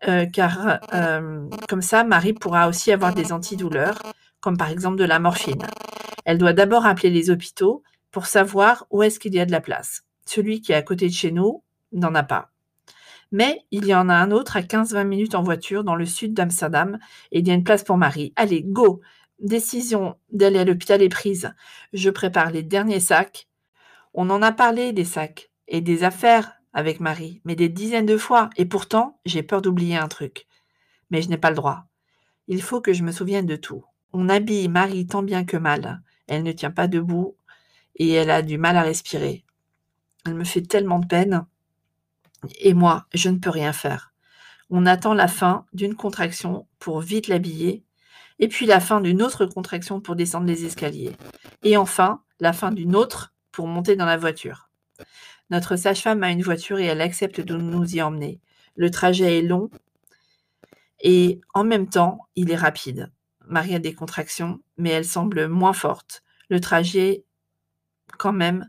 euh, 0.08 0.26
car 0.26 0.80
euh, 0.94 1.46
comme 1.68 1.82
ça, 1.82 2.04
Marie 2.04 2.32
pourra 2.32 2.68
aussi 2.68 2.92
avoir 2.92 3.14
des 3.14 3.32
antidouleurs, 3.32 4.00
comme 4.40 4.56
par 4.56 4.70
exemple 4.70 4.96
de 4.96 5.04
la 5.04 5.18
morphine. 5.18 5.66
Elle 6.24 6.38
doit 6.38 6.52
d'abord 6.52 6.86
appeler 6.86 7.10
les 7.10 7.30
hôpitaux 7.30 7.82
pour 8.10 8.26
savoir 8.26 8.86
où 8.90 9.02
est-ce 9.02 9.20
qu'il 9.20 9.34
y 9.34 9.40
a 9.40 9.46
de 9.46 9.52
la 9.52 9.60
place. 9.60 10.02
Celui 10.26 10.60
qui 10.60 10.72
est 10.72 10.76
à 10.76 10.82
côté 10.82 11.08
de 11.08 11.12
chez 11.12 11.32
nous 11.32 11.62
n'en 11.92 12.14
a 12.14 12.22
pas. 12.22 12.50
Mais 13.32 13.64
il 13.70 13.86
y 13.86 13.94
en 13.94 14.08
a 14.08 14.14
un 14.14 14.32
autre 14.32 14.56
à 14.56 14.62
15-20 14.62 15.04
minutes 15.04 15.34
en 15.34 15.42
voiture 15.42 15.84
dans 15.84 15.94
le 15.94 16.06
sud 16.06 16.34
d'Amsterdam 16.34 16.98
et 17.30 17.40
il 17.40 17.48
y 17.48 17.50
a 17.50 17.54
une 17.54 17.64
place 17.64 17.84
pour 17.84 17.96
Marie. 17.96 18.32
Allez, 18.36 18.62
go 18.62 19.00
Décision 19.38 20.16
d'aller 20.30 20.58
à 20.58 20.64
l'hôpital 20.64 21.00
est 21.00 21.08
prise. 21.08 21.54
Je 21.94 22.10
prépare 22.10 22.50
les 22.50 22.62
derniers 22.62 23.00
sacs. 23.00 23.48
On 24.12 24.28
en 24.28 24.42
a 24.42 24.52
parlé 24.52 24.92
des 24.92 25.04
sacs 25.04 25.50
et 25.66 25.80
des 25.80 26.04
affaires 26.04 26.59
avec 26.72 27.00
Marie, 27.00 27.40
mais 27.44 27.56
des 27.56 27.68
dizaines 27.68 28.06
de 28.06 28.16
fois, 28.16 28.50
et 28.56 28.64
pourtant 28.64 29.18
j'ai 29.24 29.42
peur 29.42 29.62
d'oublier 29.62 29.96
un 29.96 30.08
truc. 30.08 30.46
Mais 31.10 31.22
je 31.22 31.28
n'ai 31.28 31.38
pas 31.38 31.50
le 31.50 31.56
droit. 31.56 31.86
Il 32.48 32.62
faut 32.62 32.80
que 32.80 32.92
je 32.92 33.02
me 33.02 33.12
souvienne 33.12 33.46
de 33.46 33.56
tout. 33.56 33.84
On 34.12 34.28
habille 34.28 34.68
Marie 34.68 35.06
tant 35.06 35.22
bien 35.22 35.44
que 35.44 35.56
mal. 35.56 36.02
Elle 36.26 36.42
ne 36.42 36.52
tient 36.52 36.70
pas 36.70 36.88
debout 36.88 37.36
et 37.96 38.10
elle 38.12 38.30
a 38.30 38.42
du 38.42 38.58
mal 38.58 38.76
à 38.76 38.82
respirer. 38.82 39.44
Elle 40.24 40.34
me 40.34 40.44
fait 40.44 40.62
tellement 40.62 40.98
de 40.98 41.06
peine. 41.06 41.46
Et 42.60 42.74
moi, 42.74 43.06
je 43.14 43.28
ne 43.28 43.38
peux 43.38 43.50
rien 43.50 43.72
faire. 43.72 44.12
On 44.70 44.86
attend 44.86 45.14
la 45.14 45.28
fin 45.28 45.66
d'une 45.72 45.94
contraction 45.94 46.66
pour 46.78 47.00
vite 47.00 47.26
l'habiller, 47.28 47.84
et 48.38 48.48
puis 48.48 48.66
la 48.66 48.80
fin 48.80 49.00
d'une 49.00 49.20
autre 49.20 49.44
contraction 49.44 50.00
pour 50.00 50.16
descendre 50.16 50.46
les 50.46 50.64
escaliers, 50.64 51.16
et 51.62 51.76
enfin 51.76 52.22
la 52.38 52.52
fin 52.52 52.70
d'une 52.70 52.96
autre 52.96 53.34
pour 53.52 53.66
monter 53.66 53.96
dans 53.96 54.06
la 54.06 54.16
voiture. 54.16 54.69
Notre 55.50 55.76
sage-femme 55.76 56.22
a 56.22 56.30
une 56.30 56.42
voiture 56.42 56.78
et 56.78 56.86
elle 56.86 57.00
accepte 57.00 57.40
de 57.40 57.56
nous 57.56 57.96
y 57.96 58.02
emmener. 58.02 58.40
Le 58.76 58.90
trajet 58.90 59.38
est 59.38 59.42
long 59.42 59.70
et 61.00 61.40
en 61.54 61.64
même 61.64 61.88
temps, 61.88 62.26
il 62.36 62.50
est 62.50 62.56
rapide. 62.56 63.10
Marie 63.46 63.74
a 63.74 63.78
des 63.78 63.94
contractions, 63.94 64.60
mais 64.76 64.90
elle 64.90 65.04
semble 65.04 65.48
moins 65.48 65.72
forte. 65.72 66.22
Le 66.50 66.60
trajet, 66.60 67.24
quand 68.18 68.32
même, 68.32 68.68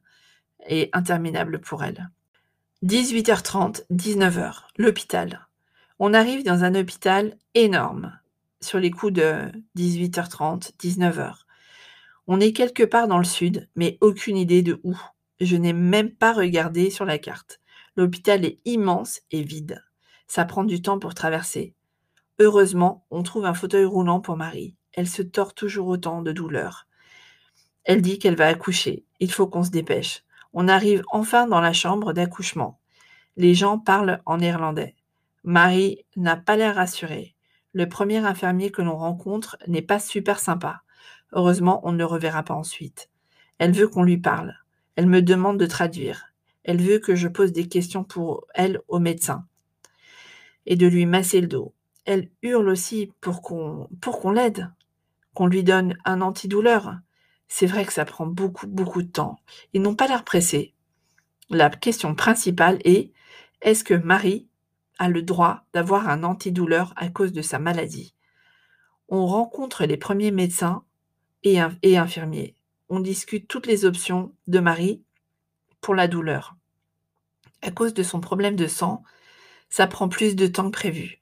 est 0.66 0.90
interminable 0.96 1.60
pour 1.60 1.84
elle. 1.84 2.10
18h30, 2.84 3.84
19h, 3.92 4.64
l'hôpital. 4.78 5.48
On 6.00 6.14
arrive 6.16 6.44
dans 6.44 6.64
un 6.64 6.74
hôpital 6.74 7.38
énorme, 7.54 8.18
sur 8.60 8.80
les 8.80 8.90
coups 8.90 9.14
de 9.14 9.52
18h30, 9.78 10.72
19h. 10.80 11.46
On 12.28 12.40
est 12.40 12.54
quelque 12.54 12.84
part 12.84 13.08
dans 13.08 13.18
le 13.18 13.24
sud, 13.24 13.70
mais 13.76 13.98
aucune 14.02 14.38
idée 14.38 14.64
de 14.64 14.80
où. 14.84 15.00
Je 15.42 15.58
n'ai 15.58 15.74
même 15.74 16.12
pas 16.12 16.34
regardé 16.34 16.92
sur 16.92 17.04
la 17.04 17.18
carte. 17.18 17.60
L'hôpital 17.96 18.46
est 18.46 18.60
immense 18.64 19.22
et 19.32 19.42
vide. 19.42 19.84
Ça 20.28 20.46
prend 20.46 20.64
du 20.64 20.84
temps 20.84 21.00
pour 21.00 21.16
traverser. 21.16 21.74
Heureusement, 22.38 23.08
on 23.10 23.24
trouve 23.24 23.46
un 23.46 23.56
fauteuil 23.56 23.86
roulant 23.86 24.20
pour 24.20 24.38
Marie. 24.38 24.76
Elle 24.94 25.08
se 25.08 25.24
tord 25.24 25.56
toujours 25.56 25.88
autant 25.88 26.22
de 26.22 26.32
douleur. 26.32 26.86
Elle 27.86 28.04
dit 28.04 28.20
qu'elle 28.20 28.36
va 28.36 28.50
accoucher. 28.50 29.04
Il 29.20 29.32
faut 29.32 29.48
qu'on 29.48 29.64
se 29.64 29.72
dépêche. 29.72 30.24
On 30.54 30.68
arrive 30.68 31.02
enfin 31.12 31.48
dans 31.48 31.60
la 31.60 31.74
chambre 31.74 32.14
d'accouchement. 32.14 32.80
Les 33.36 33.56
gens 33.56 33.80
parlent 33.80 34.22
en 34.28 34.38
néerlandais. 34.38 34.96
Marie 35.44 36.06
n'a 36.16 36.38
pas 36.38 36.56
l'air 36.56 36.76
rassurée. 36.76 37.36
Le 37.74 37.90
premier 37.90 38.18
infirmier 38.18 38.70
que 38.70 38.84
l'on 38.84 38.96
rencontre 38.96 39.58
n'est 39.68 39.82
pas 39.82 40.00
super 40.00 40.38
sympa. 40.38 40.84
Heureusement, 41.32 41.82
on 41.84 41.94
ne 41.94 41.98
le 41.98 42.06
reverra 42.06 42.44
pas 42.44 42.54
ensuite. 42.54 43.10
Elle 43.58 43.72
veut 43.72 43.88
qu'on 43.88 44.04
lui 44.04 44.20
parle. 44.20 44.61
Elle 44.96 45.08
me 45.08 45.22
demande 45.22 45.60
de 45.60 45.66
traduire. 45.66 46.34
Elle 46.64 46.82
veut 46.82 47.00
que 47.00 47.16
je 47.16 47.28
pose 47.28 47.52
des 47.52 47.68
questions 47.68 48.04
pour 48.04 48.46
elle 48.54 48.82
au 48.88 49.00
médecin 49.00 49.46
et 50.66 50.76
de 50.76 50.88
lui 50.88 51.06
masser 51.06 51.42
le 51.42 51.48
dos. 51.48 51.74
Elle 52.06 52.30
hurle 52.42 52.70
aussi 52.70 53.12
pour 53.22 53.42
qu'on 53.42 54.32
l'aide, 54.32 54.72
qu'on 55.34 55.48
lui 55.48 55.64
donne 55.64 55.98
un 56.06 56.22
antidouleur. 56.22 57.00
C'est 57.48 57.66
vrai 57.66 57.86
que 57.86 57.94
ça 57.94 58.06
prend 58.06 58.26
beaucoup, 58.26 58.68
beaucoup 58.68 59.02
de 59.02 59.12
temps. 59.12 59.40
Ils 59.74 59.82
n'ont 59.82 59.96
pas 59.96 60.08
l'air 60.08 60.24
pressés. 60.24 60.74
La 61.50 61.70
question 61.70 62.16
principale 62.16 62.80
est 62.86 63.12
est-ce 63.62 63.84
que 63.84 63.94
Marie 63.94 64.48
a 65.00 65.10
le 65.10 65.22
droit 65.22 65.66
d'avoir 65.74 66.10
un 66.10 66.24
antidouleur 66.24 66.94
à 66.96 67.10
cause 67.10 67.34
de 67.34 67.42
sa 67.42 67.60
maladie? 67.60 68.16
On 69.10 69.26
rencontre 69.26 69.86
les 69.86 69.98
premiers 69.98 70.32
médecins 70.32 70.84
et, 71.44 71.60
et 71.82 71.98
infirmiers. 71.98 72.56
On 72.94 73.00
discute 73.00 73.48
toutes 73.48 73.68
les 73.68 73.86
options 73.86 74.34
de 74.48 74.60
Marie 74.60 75.02
pour 75.80 75.96
la 75.96 76.10
douleur. 76.10 76.58
À 77.62 77.72
cause 77.72 77.94
de 77.94 78.04
son 78.04 78.20
problème 78.20 78.58
de 78.58 78.68
sang, 78.68 79.04
Ça 79.70 79.88
prend 79.88 80.10
plus 80.10 80.36
de 80.36 80.46
temps 80.46 80.66
que 80.66 80.76
prévu. 80.76 81.22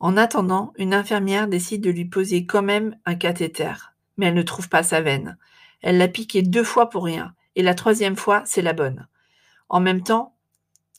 En 0.00 0.16
attendant, 0.16 0.72
une 0.76 0.92
infirmière 0.92 1.46
décide 1.46 1.80
de 1.80 1.90
lui 1.90 2.06
poser 2.06 2.44
quand 2.44 2.64
même 2.64 2.98
un 3.06 3.14
cathéter, 3.14 3.72
mais 4.16 4.26
elle 4.26 4.34
ne 4.34 4.42
trouve 4.42 4.68
pas 4.68 4.82
sa 4.82 5.00
veine. 5.00 5.38
Elle 5.80 5.96
l'a 5.96 6.08
piqué 6.08 6.42
deux 6.42 6.64
fois 6.64 6.90
pour 6.90 7.04
rien, 7.04 7.36
et 7.54 7.62
la 7.62 7.74
troisième 7.74 8.16
fois, 8.16 8.42
c'est 8.44 8.60
la 8.60 8.72
bonne. 8.72 9.06
En 9.68 9.78
même 9.78 10.02
temps, 10.02 10.34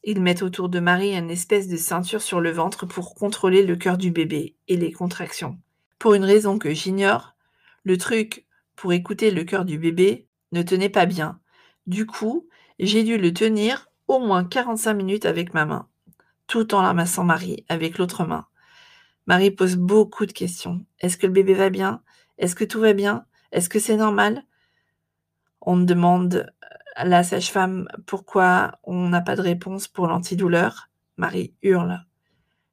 ils 0.06 0.22
mettent 0.22 0.44
autour 0.44 0.70
de 0.70 0.80
Marie 0.80 1.18
une 1.18 1.30
espèce 1.30 1.68
de 1.68 1.76
ceinture 1.76 2.22
sur 2.22 2.40
le 2.40 2.52
ventre 2.52 2.86
pour 2.86 3.14
contrôler 3.14 3.66
le 3.66 3.76
cœur 3.76 3.98
du 3.98 4.10
bébé 4.10 4.56
et 4.70 4.78
les 4.78 4.94
contractions. 4.94 5.60
Pour 6.00 6.14
une 6.14 6.24
raison 6.24 6.60
que 6.60 6.74
j'ignore, 6.74 7.36
le 7.84 7.98
truc 7.98 8.46
pour 8.82 8.94
écouter 8.94 9.30
le 9.30 9.44
cœur 9.44 9.64
du 9.64 9.78
bébé 9.78 10.28
ne 10.54 10.64
tenait 10.64 10.90
pas 10.90 11.06
bien. 11.06 11.40
Du 11.86 12.08
coup, 12.08 12.48
j'ai 12.80 13.04
dû 13.04 13.20
le 13.20 13.32
tenir 13.32 13.88
au 14.08 14.18
moins 14.18 14.44
45 14.44 14.96
minutes 14.96 15.28
avec 15.28 15.54
ma 15.54 15.66
main, 15.66 15.88
tout 16.48 16.74
en 16.74 16.80
ramassant 16.80 17.24
Marie 17.24 17.64
avec 17.70 18.00
l'autre 18.00 18.26
main. 18.26 18.48
Marie 19.28 19.52
pose 19.52 19.76
beaucoup 19.76 20.26
de 20.26 20.32
questions. 20.32 20.84
Est-ce 21.00 21.16
que 21.16 21.28
le 21.28 21.32
bébé 21.32 21.54
va 21.54 21.70
bien? 21.70 22.02
Est-ce 22.40 22.56
que 22.56 22.64
tout 22.64 22.80
va 22.80 22.94
bien? 22.94 23.28
Est-ce 23.52 23.70
que 23.70 23.78
c'est 23.78 23.98
normal? 23.98 24.46
On 25.62 25.78
demande 25.78 26.52
à 26.96 27.06
la 27.06 27.22
sage-femme 27.22 27.88
pourquoi 28.08 28.80
on 28.82 29.10
n'a 29.10 29.22
pas 29.22 29.36
de 29.36 29.42
réponse 29.42 29.88
pour 29.88 30.08
l'antidouleur? 30.08 30.90
Marie 31.18 31.54
hurle. 31.62 32.04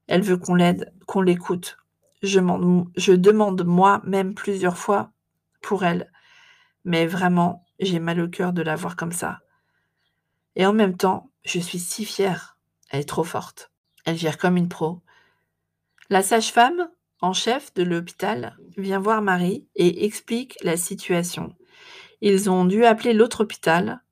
Elle 0.07 0.23
veut 0.23 0.39
qu'on 0.39 0.55
l'aide, 0.55 0.91
qu'on 1.07 1.21
l'écoute. 1.21 1.77
Je, 2.23 2.41
je 2.97 3.13
demande 3.13 3.63
moi-même 3.67 4.33
plusieurs 4.35 4.79
fois 4.79 5.13
pour 5.61 5.85
elle. 5.85 6.11
Mais 6.85 7.07
vraiment, 7.07 7.67
j'ai 7.81 8.01
mal 8.01 8.21
au 8.21 8.29
cœur 8.29 8.53
de 8.53 8.63
la 8.63 8.77
voir 8.77 8.97
comme 8.97 9.13
ça. 9.13 9.41
Et 10.57 10.67
en 10.67 10.73
même 10.73 10.97
temps, 10.97 11.31
je 11.45 11.61
suis 11.61 11.79
si 11.79 12.05
fière. 12.05 12.59
Elle 12.91 13.01
est 13.01 13.09
trop 13.09 13.25
forte. 13.25 13.71
Elle 14.05 14.17
gère 14.17 14.39
comme 14.39 14.57
une 14.57 14.69
pro. 14.69 15.03
La 16.11 16.23
sage-femme, 16.23 16.89
en 17.21 17.33
chef 17.33 17.75
de 17.75 17.83
l'hôpital, 17.83 18.57
vient 18.77 18.99
voir 18.99 19.23
Marie 19.23 19.67
et 19.75 20.05
explique 20.05 20.57
la 20.63 20.77
situation. 20.77 21.55
Ils 22.21 22.51
ont 22.51 22.65
dû 22.65 22.85
appeler 22.85 23.13
l'autre 23.13 23.45
hôpital 23.45 24.03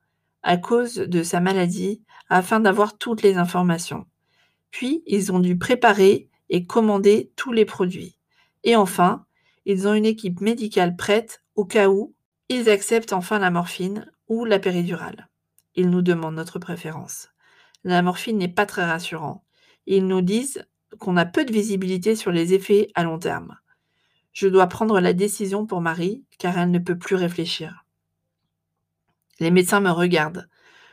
à 0.43 0.57
cause 0.57 0.97
de 0.97 1.23
sa 1.23 1.41
maladie 1.41 2.03
afin 2.29 2.61
d'avoir 2.61 2.99
toutes 2.99 3.23
les 3.23 3.37
informations. 3.37 4.07
Puis, 4.71 5.03
ils 5.07 5.33
ont 5.33 5.41
dû 5.41 5.59
préparer 5.59 6.29
et 6.49 6.67
commander 6.67 7.33
tous 7.37 7.53
les 7.53 7.65
produits. 7.65 8.17
Et 8.63 8.77
enfin, 8.77 9.26
ils 9.67 9.89
ont 9.89 9.95
une 9.95 10.07
équipe 10.07 10.41
médicale 10.41 10.95
prête 10.97 11.43
au 11.57 11.65
cas 11.65 11.89
où 11.89 12.15
ils 12.49 12.71
acceptent 12.71 13.13
enfin 13.13 13.41
la 13.41 13.51
morphine 13.51 14.11
ou 14.29 14.45
la 14.45 14.61
péridurale. 14.61 15.29
Ils 15.75 15.91
nous 15.91 16.03
demandent 16.03 16.37
notre 16.37 16.61
préférence. 16.61 17.29
La 17.83 18.01
morphine 18.01 18.39
n'est 18.39 18.49
pas 18.49 18.65
très 18.65 18.85
rassurant. 18.85 19.45
Ils 19.87 20.07
nous 20.07 20.23
disent 20.23 20.65
qu'on 21.01 21.17
a 21.17 21.27
peu 21.27 21.45
de 21.45 21.53
visibilité 21.53 22.15
sur 22.15 22.31
les 22.31 22.55
effets 22.55 22.89
à 22.95 23.03
long 23.03 23.19
terme. 23.19 23.57
Je 24.33 24.47
dois 24.47 24.69
prendre 24.69 25.01
la 25.01 25.13
décision 25.13 25.67
pour 25.67 25.81
Marie 25.81 26.25
car 26.39 26.57
elle 26.57 26.71
ne 26.71 26.79
peut 26.79 26.99
plus 26.99 27.17
réfléchir. 27.17 27.85
Les 29.41 29.51
médecins 29.51 29.81
me 29.81 29.91
regardent. 29.91 30.49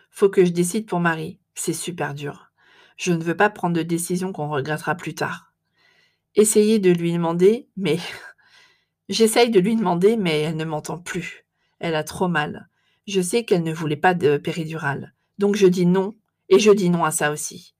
Faut 0.09 0.29
que 0.29 0.43
je 0.43 0.51
décide 0.51 0.87
pour 0.87 0.99
Marie. 0.99 1.39
C'est 1.53 1.73
super 1.73 2.15
dur. 2.15 2.51
Je 2.97 3.13
ne 3.13 3.23
veux 3.23 3.37
pas 3.37 3.51
prendre 3.51 3.75
de 3.75 3.83
décision 3.83 4.33
qu'on 4.33 4.49
regrettera 4.49 4.95
plus 4.95 5.13
tard. 5.13 5.53
Essayez 6.35 6.79
de 6.79 6.89
lui 6.89 7.13
demander, 7.13 7.67
mais 7.77 7.99
j'essaye 9.13 9.49
de 9.49 9.59
lui 9.59 9.75
demander, 9.75 10.17
mais 10.17 10.41
elle 10.41 10.57
ne 10.57 10.65
m'entend 10.65 10.97
plus. 10.97 11.45
Elle 11.79 11.95
a 11.95 12.03
trop 12.03 12.27
mal. 12.27 12.69
Je 13.07 13.21
sais 13.21 13.43
qu'elle 13.43 13.63
ne 13.63 13.73
voulait 13.73 13.95
pas 13.95 14.13
de 14.13 14.37
péridurale. 14.37 15.13
Donc 15.37 15.55
je 15.55 15.67
dis 15.67 15.85
non, 15.85 16.15
et 16.49 16.59
je 16.59 16.71
dis 16.71 16.89
non 16.89 17.03
à 17.03 17.11
ça 17.11 17.31
aussi. 17.31 17.75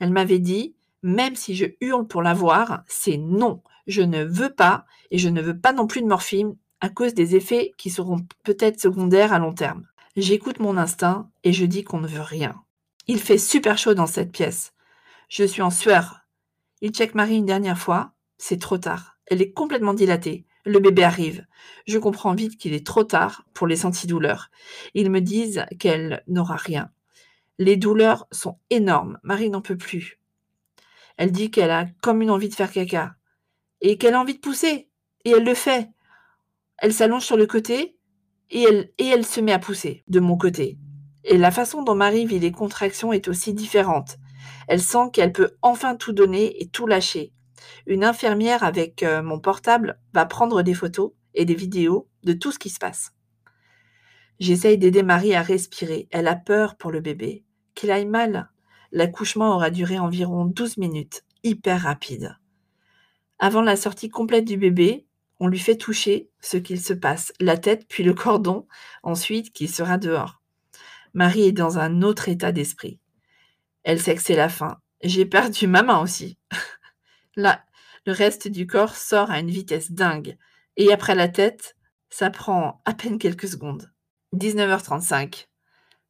Elle 0.00 0.10
m'avait 0.10 0.38
dit, 0.38 0.74
même 1.02 1.36
si 1.36 1.54
je 1.54 1.66
hurle 1.80 2.06
pour 2.06 2.22
l'avoir, 2.22 2.82
c'est 2.86 3.16
non. 3.16 3.62
Je 3.86 4.02
ne 4.02 4.24
veux 4.24 4.52
pas, 4.54 4.86
et 5.10 5.18
je 5.18 5.28
ne 5.28 5.42
veux 5.42 5.58
pas 5.58 5.72
non 5.72 5.86
plus 5.86 6.02
de 6.02 6.06
morphine 6.06 6.56
à 6.80 6.88
cause 6.88 7.14
des 7.14 7.36
effets 7.36 7.72
qui 7.76 7.90
seront 7.90 8.26
peut-être 8.44 8.80
secondaires 8.80 9.32
à 9.32 9.38
long 9.38 9.52
terme. 9.52 9.86
J'écoute 10.16 10.60
mon 10.60 10.76
instinct 10.76 11.30
et 11.44 11.52
je 11.52 11.64
dis 11.64 11.84
qu'on 11.84 12.00
ne 12.00 12.08
veut 12.08 12.20
rien. 12.20 12.62
Il 13.06 13.20
fait 13.20 13.38
super 13.38 13.78
chaud 13.78 13.94
dans 13.94 14.06
cette 14.06 14.32
pièce. 14.32 14.72
Je 15.28 15.44
suis 15.44 15.62
en 15.62 15.70
sueur. 15.70 16.20
Il 16.80 16.90
check 16.90 17.14
Marie 17.14 17.36
une 17.36 17.46
dernière 17.46 17.78
fois. 17.78 18.12
C'est 18.36 18.60
trop 18.60 18.78
tard. 18.78 19.16
Elle 19.26 19.40
est 19.40 19.52
complètement 19.52 19.94
dilatée. 19.94 20.44
Le 20.64 20.78
bébé 20.78 21.02
arrive. 21.02 21.44
Je 21.86 21.98
comprends 21.98 22.34
vite 22.34 22.56
qu'il 22.56 22.72
est 22.72 22.86
trop 22.86 23.04
tard 23.04 23.44
pour 23.52 23.66
les 23.66 23.84
antidouleurs. 23.84 24.50
Ils 24.94 25.10
me 25.10 25.20
disent 25.20 25.64
qu'elle 25.78 26.22
n'aura 26.28 26.56
rien. 26.56 26.90
Les 27.58 27.76
douleurs 27.76 28.28
sont 28.30 28.58
énormes. 28.70 29.18
Marie 29.22 29.50
n'en 29.50 29.60
peut 29.60 29.76
plus. 29.76 30.20
Elle 31.16 31.32
dit 31.32 31.50
qu'elle 31.50 31.70
a 31.70 31.86
comme 32.00 32.22
une 32.22 32.30
envie 32.30 32.48
de 32.48 32.54
faire 32.54 32.70
caca. 32.70 33.16
Et 33.80 33.98
qu'elle 33.98 34.14
a 34.14 34.20
envie 34.20 34.34
de 34.34 34.40
pousser. 34.40 34.88
Et 35.24 35.30
elle 35.30 35.44
le 35.44 35.54
fait. 35.54 35.90
Elle 36.78 36.94
s'allonge 36.94 37.24
sur 37.24 37.36
le 37.36 37.46
côté 37.46 37.96
et 38.50 38.62
elle, 38.62 38.90
et 38.98 39.06
elle 39.06 39.24
se 39.24 39.40
met 39.40 39.52
à 39.52 39.58
pousser 39.58 40.04
de 40.08 40.20
mon 40.20 40.36
côté. 40.36 40.78
Et 41.24 41.38
la 41.38 41.50
façon 41.50 41.82
dont 41.82 41.94
Marie 41.94 42.26
vit 42.26 42.38
les 42.38 42.52
contractions 42.52 43.12
est 43.12 43.28
aussi 43.28 43.54
différente. 43.54 44.18
Elle 44.68 44.80
sent 44.80 45.10
qu'elle 45.12 45.32
peut 45.32 45.56
enfin 45.62 45.96
tout 45.96 46.12
donner 46.12 46.60
et 46.62 46.68
tout 46.68 46.86
lâcher. 46.86 47.32
Une 47.86 48.04
infirmière 48.04 48.62
avec 48.62 49.02
euh, 49.02 49.22
mon 49.22 49.38
portable 49.38 49.98
va 50.14 50.26
prendre 50.26 50.62
des 50.62 50.74
photos 50.74 51.12
et 51.34 51.44
des 51.44 51.54
vidéos 51.54 52.08
de 52.24 52.32
tout 52.32 52.52
ce 52.52 52.58
qui 52.58 52.70
se 52.70 52.78
passe. 52.78 53.12
J'essaye 54.38 54.78
d'aider 54.78 55.02
Marie 55.02 55.34
à 55.34 55.42
respirer. 55.42 56.08
Elle 56.10 56.28
a 56.28 56.36
peur 56.36 56.76
pour 56.76 56.90
le 56.90 57.00
bébé. 57.00 57.44
Qu'il 57.74 57.90
aille 57.90 58.06
mal. 58.06 58.50
L'accouchement 58.90 59.54
aura 59.54 59.70
duré 59.70 59.98
environ 59.98 60.44
12 60.44 60.76
minutes, 60.76 61.22
hyper 61.42 61.82
rapide. 61.82 62.36
Avant 63.38 63.62
la 63.62 63.76
sortie 63.76 64.08
complète 64.08 64.44
du 64.44 64.56
bébé, 64.56 65.06
on 65.40 65.48
lui 65.48 65.58
fait 65.58 65.76
toucher 65.76 66.30
ce 66.40 66.56
qu'il 66.56 66.80
se 66.80 66.92
passe, 66.92 67.32
la 67.40 67.56
tête 67.56 67.86
puis 67.88 68.04
le 68.04 68.14
cordon, 68.14 68.66
ensuite 69.02 69.52
qui 69.52 69.66
sera 69.66 69.98
dehors. 69.98 70.40
Marie 71.14 71.48
est 71.48 71.52
dans 71.52 71.78
un 71.78 72.02
autre 72.02 72.28
état 72.28 72.52
d'esprit. 72.52 73.00
Elle 73.82 74.00
sait 74.00 74.14
que 74.14 74.22
c'est 74.22 74.36
la 74.36 74.48
fin. 74.48 74.78
J'ai 75.02 75.26
perdu 75.26 75.66
ma 75.66 75.82
main 75.82 76.00
aussi. 76.00 76.38
Là, 77.36 77.64
le 78.06 78.12
reste 78.12 78.48
du 78.48 78.66
corps 78.66 78.96
sort 78.96 79.30
à 79.30 79.38
une 79.38 79.50
vitesse 79.50 79.92
dingue. 79.92 80.36
Et 80.76 80.92
après 80.92 81.14
la 81.14 81.28
tête, 81.28 81.76
ça 82.10 82.30
prend 82.30 82.82
à 82.84 82.94
peine 82.94 83.18
quelques 83.18 83.48
secondes. 83.48 83.90
19h35. 84.34 85.46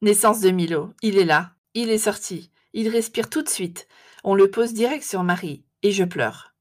Naissance 0.00 0.40
de 0.40 0.50
Milo. 0.50 0.94
Il 1.02 1.18
est 1.18 1.24
là. 1.24 1.52
Il 1.74 1.90
est 1.90 1.98
sorti. 1.98 2.50
Il 2.72 2.88
respire 2.88 3.28
tout 3.28 3.42
de 3.42 3.48
suite. 3.48 3.86
On 4.24 4.34
le 4.34 4.50
pose 4.50 4.72
direct 4.72 5.04
sur 5.04 5.22
Marie. 5.22 5.64
Et 5.82 5.92
je 5.92 6.04
pleure. 6.04 6.54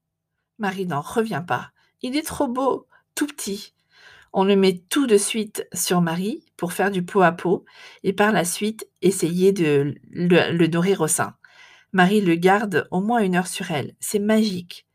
Marie 0.58 0.86
n'en 0.86 1.00
revient 1.00 1.42
pas. 1.46 1.70
Il 2.02 2.16
est 2.16 2.26
trop 2.26 2.48
beau, 2.48 2.88
tout 3.14 3.26
petit. 3.26 3.74
On 4.32 4.44
le 4.44 4.56
met 4.56 4.82
tout 4.88 5.06
de 5.06 5.18
suite 5.18 5.66
sur 5.72 6.00
Marie 6.00 6.44
pour 6.56 6.72
faire 6.72 6.90
du 6.90 7.04
pot 7.04 7.22
à 7.22 7.32
pot 7.32 7.64
et 8.02 8.12
par 8.12 8.32
la 8.32 8.44
suite 8.44 8.88
essayer 9.02 9.52
de 9.52 9.94
le, 10.10 10.66
nourrir 10.68 11.02
au 11.02 11.08
sein. 11.08 11.36
Marie 11.92 12.22
le 12.22 12.36
garde 12.36 12.88
au 12.90 13.00
moins 13.00 13.20
une 13.20 13.36
heure 13.36 13.46
sur 13.46 13.70
elle. 13.70 13.94
C'est 14.00 14.18
magique. 14.18 14.86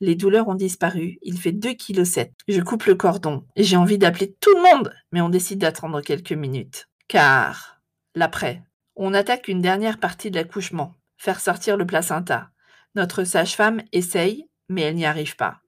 Les 0.00 0.14
douleurs 0.14 0.48
ont 0.48 0.54
disparu. 0.54 1.18
Il 1.22 1.38
fait 1.38 1.52
2,7 1.52 1.76
kg. 1.76 2.32
Je 2.48 2.60
coupe 2.60 2.84
le 2.84 2.94
cordon. 2.94 3.44
J'ai 3.56 3.76
envie 3.76 3.98
d'appeler 3.98 4.34
tout 4.40 4.54
le 4.54 4.62
monde, 4.62 4.92
mais 5.12 5.20
on 5.20 5.28
décide 5.28 5.58
d'attendre 5.58 6.00
quelques 6.00 6.32
minutes. 6.32 6.88
Car, 7.08 7.80
l'après, 8.14 8.62
on 8.94 9.12
attaque 9.12 9.48
une 9.48 9.60
dernière 9.60 9.98
partie 9.98 10.30
de 10.30 10.36
l'accouchement, 10.36 10.94
faire 11.18 11.40
sortir 11.40 11.76
le 11.76 11.86
placenta. 11.86 12.50
Notre 12.94 13.24
sage-femme 13.24 13.82
essaye, 13.92 14.48
mais 14.70 14.82
elle 14.82 14.96
n'y 14.96 15.04
arrive 15.04 15.36
pas. 15.36 15.60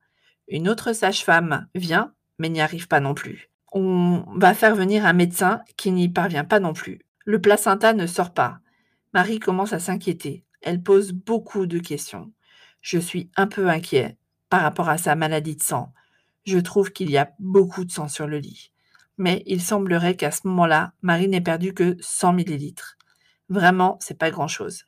Une 0.49 0.69
autre 0.71 0.95
sage-femme 0.95 1.69
vient, 1.75 2.15
mais 2.39 2.49
n'y 2.49 2.63
arrive 2.63 2.89
pas 2.89 3.01
non 3.01 3.13
plus. 3.13 3.51
On 3.73 4.25
va 4.37 4.55
faire 4.55 4.75
venir 4.75 5.05
un 5.05 5.13
médecin 5.13 5.61
qui 5.77 5.93
n'y 5.93 6.09
parvient 6.09 6.45
pas 6.45 6.61
non 6.61 6.73
plus. 6.73 7.01
Le 7.27 7.41
placenta 7.41 7.93
ne 7.93 8.07
sort 8.07 8.33
pas. 8.33 8.61
Marie 9.13 9.41
commence 9.41 9.75
à 9.75 9.79
s'inquiéter. 9.79 10.45
Elle 10.61 10.83
pose 10.83 11.13
beaucoup 11.13 11.67
de 11.67 11.79
questions. 11.79 12.33
Je 12.81 12.99
suis 12.99 13.31
un 13.37 13.47
peu 13.47 13.69
inquiet 13.69 14.17
par 14.49 14.63
rapport 14.63 14.89
à 14.89 14.99
sa 14.99 15.15
maladie 15.15 15.57
de 15.57 15.63
sang. 15.63 15.93
Je 16.45 16.59
trouve 16.59 16.93
qu'il 16.93 17.11
y 17.11 17.19
a 17.19 17.33
beaucoup 17.39 17.85
de 17.85 17.91
sang 17.91 18.09
sur 18.09 18.27
le 18.27 18.39
lit. 18.39 18.73
Mais 19.19 19.43
il 19.47 19.61
semblerait 19.61 20.17
qu'à 20.17 20.31
ce 20.31 20.47
moment-là, 20.47 20.93
Marie 21.03 21.29
n'ait 21.29 21.41
perdu 21.41 21.75
que 21.75 21.97
100 22.01 22.33
millilitres. 22.33 22.97
Vraiment, 23.49 23.99
c'est 24.01 24.19
pas 24.19 24.31
grand-chose. 24.31 24.85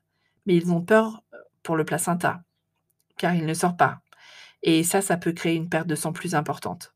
Mais 0.47 0.55
ils 0.55 0.71
ont 0.71 0.83
peur 0.83 1.23
pour 1.63 1.77
le 1.77 1.85
placenta, 1.85 2.43
car 3.17 3.35
il 3.35 3.45
ne 3.45 3.55
sort 3.55 3.77
pas. 3.77 4.01
Et 4.63 4.85
ça, 4.85 5.03
ça 5.03 5.17
peut 5.17 5.33
créer 5.33 5.55
une 5.55 5.69
perte 5.69 5.87
de 5.87 5.95
sang 5.95 6.13
plus 6.13 6.35
importante. 6.35 6.95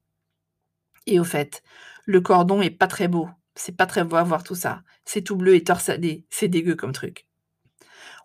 Et 1.07 1.19
au 1.19 1.25
fait, 1.25 1.63
le 2.07 2.21
cordon 2.21 2.63
est 2.63 2.71
pas 2.71 2.87
très 2.87 3.09
beau. 3.09 3.29
C'est 3.55 3.77
pas 3.77 3.87
très 3.87 4.05
beau 4.05 4.17
à 4.17 4.23
voir 4.23 4.43
tout 4.43 4.55
ça. 4.55 4.83
C'est 5.05 5.23
tout 5.23 5.37
bleu 5.37 5.55
et 5.55 5.65
torsadé. 5.65 6.25
C'est 6.31 6.49
dégueu 6.49 6.77
comme 6.77 6.93
truc. 6.93 7.27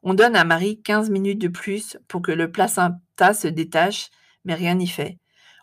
On 0.01 0.13
donne 0.13 0.35
à 0.35 0.45
Marie 0.45 0.81
15 0.81 1.09
minutes 1.09 1.41
de 1.41 1.47
plus 1.47 1.97
pour 2.07 2.21
que 2.21 2.31
le 2.31 2.51
placenta 2.51 3.33
se 3.33 3.47
détache, 3.47 4.09
mais 4.45 4.53
rien 4.53 4.75
n'y 4.75 4.87
fait. 4.87 5.17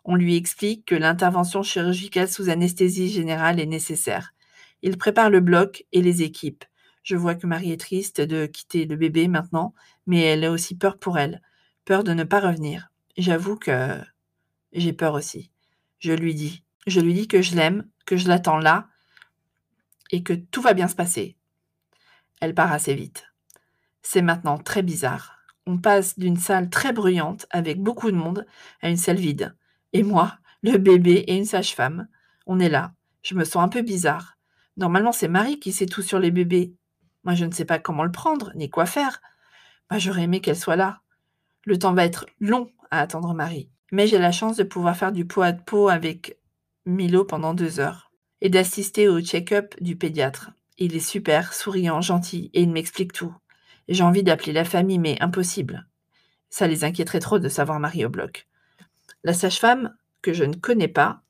On 0.05 0.15
lui 0.15 0.37
explique 0.37 0.85
que 0.85 0.95
l'intervention 0.95 1.63
chirurgicale 1.63 2.29
sous 2.29 2.49
anesthésie 2.49 3.09
générale 3.09 3.59
est 3.59 3.67
nécessaire. 3.67 4.35
Il 4.83 4.99
prépare 4.99 5.31
le 5.31 5.41
bloc 5.41 5.85
et 5.93 6.03
les 6.03 6.23
équipes. 6.23 6.65
Je 7.03 7.17
vois 7.17 7.35
que 7.35 7.47
Marie 7.47 7.73
est 7.73 7.81
triste 7.81 8.21
de 8.21 8.47
quitter 8.47 8.85
le 8.85 8.97
bébé 8.97 9.27
maintenant, 9.27 9.75
mais 10.07 10.21
elle 10.21 10.45
a 10.45 10.51
aussi 10.51 10.77
peur 10.77 10.99
pour 10.99 11.19
elle, 11.19 11.41
peur 11.85 12.05
de 12.05 12.13
ne 12.13 12.25
pas 12.25 12.41
revenir. 12.41 12.89
J'avoue 13.17 13.57
que 13.57 14.01
j'ai 14.73 14.93
peur 14.93 15.15
aussi. 15.15 15.51
Je 15.99 16.13
lui 16.13 16.35
dis, 16.35 16.63
je 16.87 17.01
lui 17.01 17.15
dis 17.15 17.27
que 17.27 17.43
je 17.43 17.57
l'aime, 17.57 17.89
que 18.05 18.17
je 18.17 18.29
l'attends 18.29 18.59
là, 18.59 18.89
et 20.13 20.23
que 20.23 20.35
tout 20.35 20.61
va 20.61 20.75
bien 20.75 20.89
se 20.89 20.95
passer. 20.95 21.37
Elle 22.41 22.55
part 22.55 22.73
assez 22.73 22.95
vite. 22.95 23.25
C'est 24.09 24.23
maintenant 24.23 24.57
très 24.57 24.85
bizarre. 24.85 25.37
On 25.67 25.79
passe 25.79 26.17
d'une 26.17 26.37
salle 26.37 26.71
très 26.71 26.93
bruyante, 26.93 27.47
avec 27.51 27.83
beaucoup 27.83 28.13
de 28.13 28.17
monde, 28.17 28.47
à 28.81 28.89
une 28.89 28.97
salle 28.97 29.17
vide. 29.17 29.57
Et 29.93 30.05
moi, 30.05 30.39
le 30.63 30.79
bébé 30.79 31.25
et 31.27 31.35
une 31.35 31.45
sage-femme, 31.45 32.07
on 32.47 32.61
est 32.61 32.69
là. 32.69 32.93
Je 33.23 33.35
me 33.35 33.43
sens 33.43 33.65
un 33.65 33.69
peu 33.69 33.83
bizarre. 33.83 34.39
Normalement, 34.77 35.11
c'est 35.11 35.27
Marie 35.27 35.59
qui 35.59 35.73
sait 35.73 35.87
tout 35.87 36.03
sur 36.03 36.21
les 36.21 36.31
bébés. 36.31 36.73
Moi, 37.25 37.35
je 37.35 37.45
ne 37.47 37.51
sais 37.51 37.65
pas 37.65 37.81
comment 37.81 38.05
le 38.05 38.13
prendre, 38.13 38.53
ni 38.55 38.71
quoi 38.71 38.87
faire. 38.87 39.21
Moi, 39.91 39.99
j'aurais 39.99 40.23
aimé 40.23 40.41
qu'elle 40.41 40.57
soit 40.57 40.77
là. 40.77 41.01
Le 41.65 41.77
temps 41.77 41.93
va 41.93 42.05
être 42.05 42.27
long 42.39 42.71
à 42.93 43.01
attendre 43.01 43.35
Marie. 43.35 43.71
Mais 43.91 44.07
j'ai 44.07 44.21
la 44.21 44.31
chance 44.31 44.57
de 44.57 44.63
pouvoir 44.63 44.97
faire 44.97 45.11
du 45.11 45.27
pot 45.27 45.43
à 45.43 45.53
pot 45.53 45.89
avec 45.89 46.39
Milo 46.85 47.25
pendant 47.25 47.55
deux 47.55 47.81
heures 47.81 48.13
et 48.41 48.51
d'assister 48.51 49.09
au 49.09 49.21
check-up 49.21 49.75
du 49.81 49.97
pédiatre. 49.97 50.53
Il 50.79 50.95
est 50.95 51.01
super, 51.01 51.53
souriant, 51.55 52.01
gentil 52.01 52.53
et 52.55 52.63
il 52.63 52.71
m'explique 52.71 53.13
tout. 53.13 53.35
J'ai 53.89 54.03
envie 54.03 54.23
d'appeler 54.23 54.53
la 54.53 54.65
famille, 54.65 54.99
mais 54.99 55.17
impossible. 55.21 55.87
Ça 56.51 56.67
les 56.67 56.85
inquiéterait 56.85 57.21
trop 57.21 57.39
de 57.39 57.49
savoir 57.49 57.81
Marie 57.81 58.05
au 58.05 58.09
bloc. 58.09 58.47
La 59.25 59.33
sage-femme, 59.33 59.95
que 60.23 60.33
je 60.33 60.45
ne 60.45 60.55
connais 60.55 60.89
pas, 60.89 61.23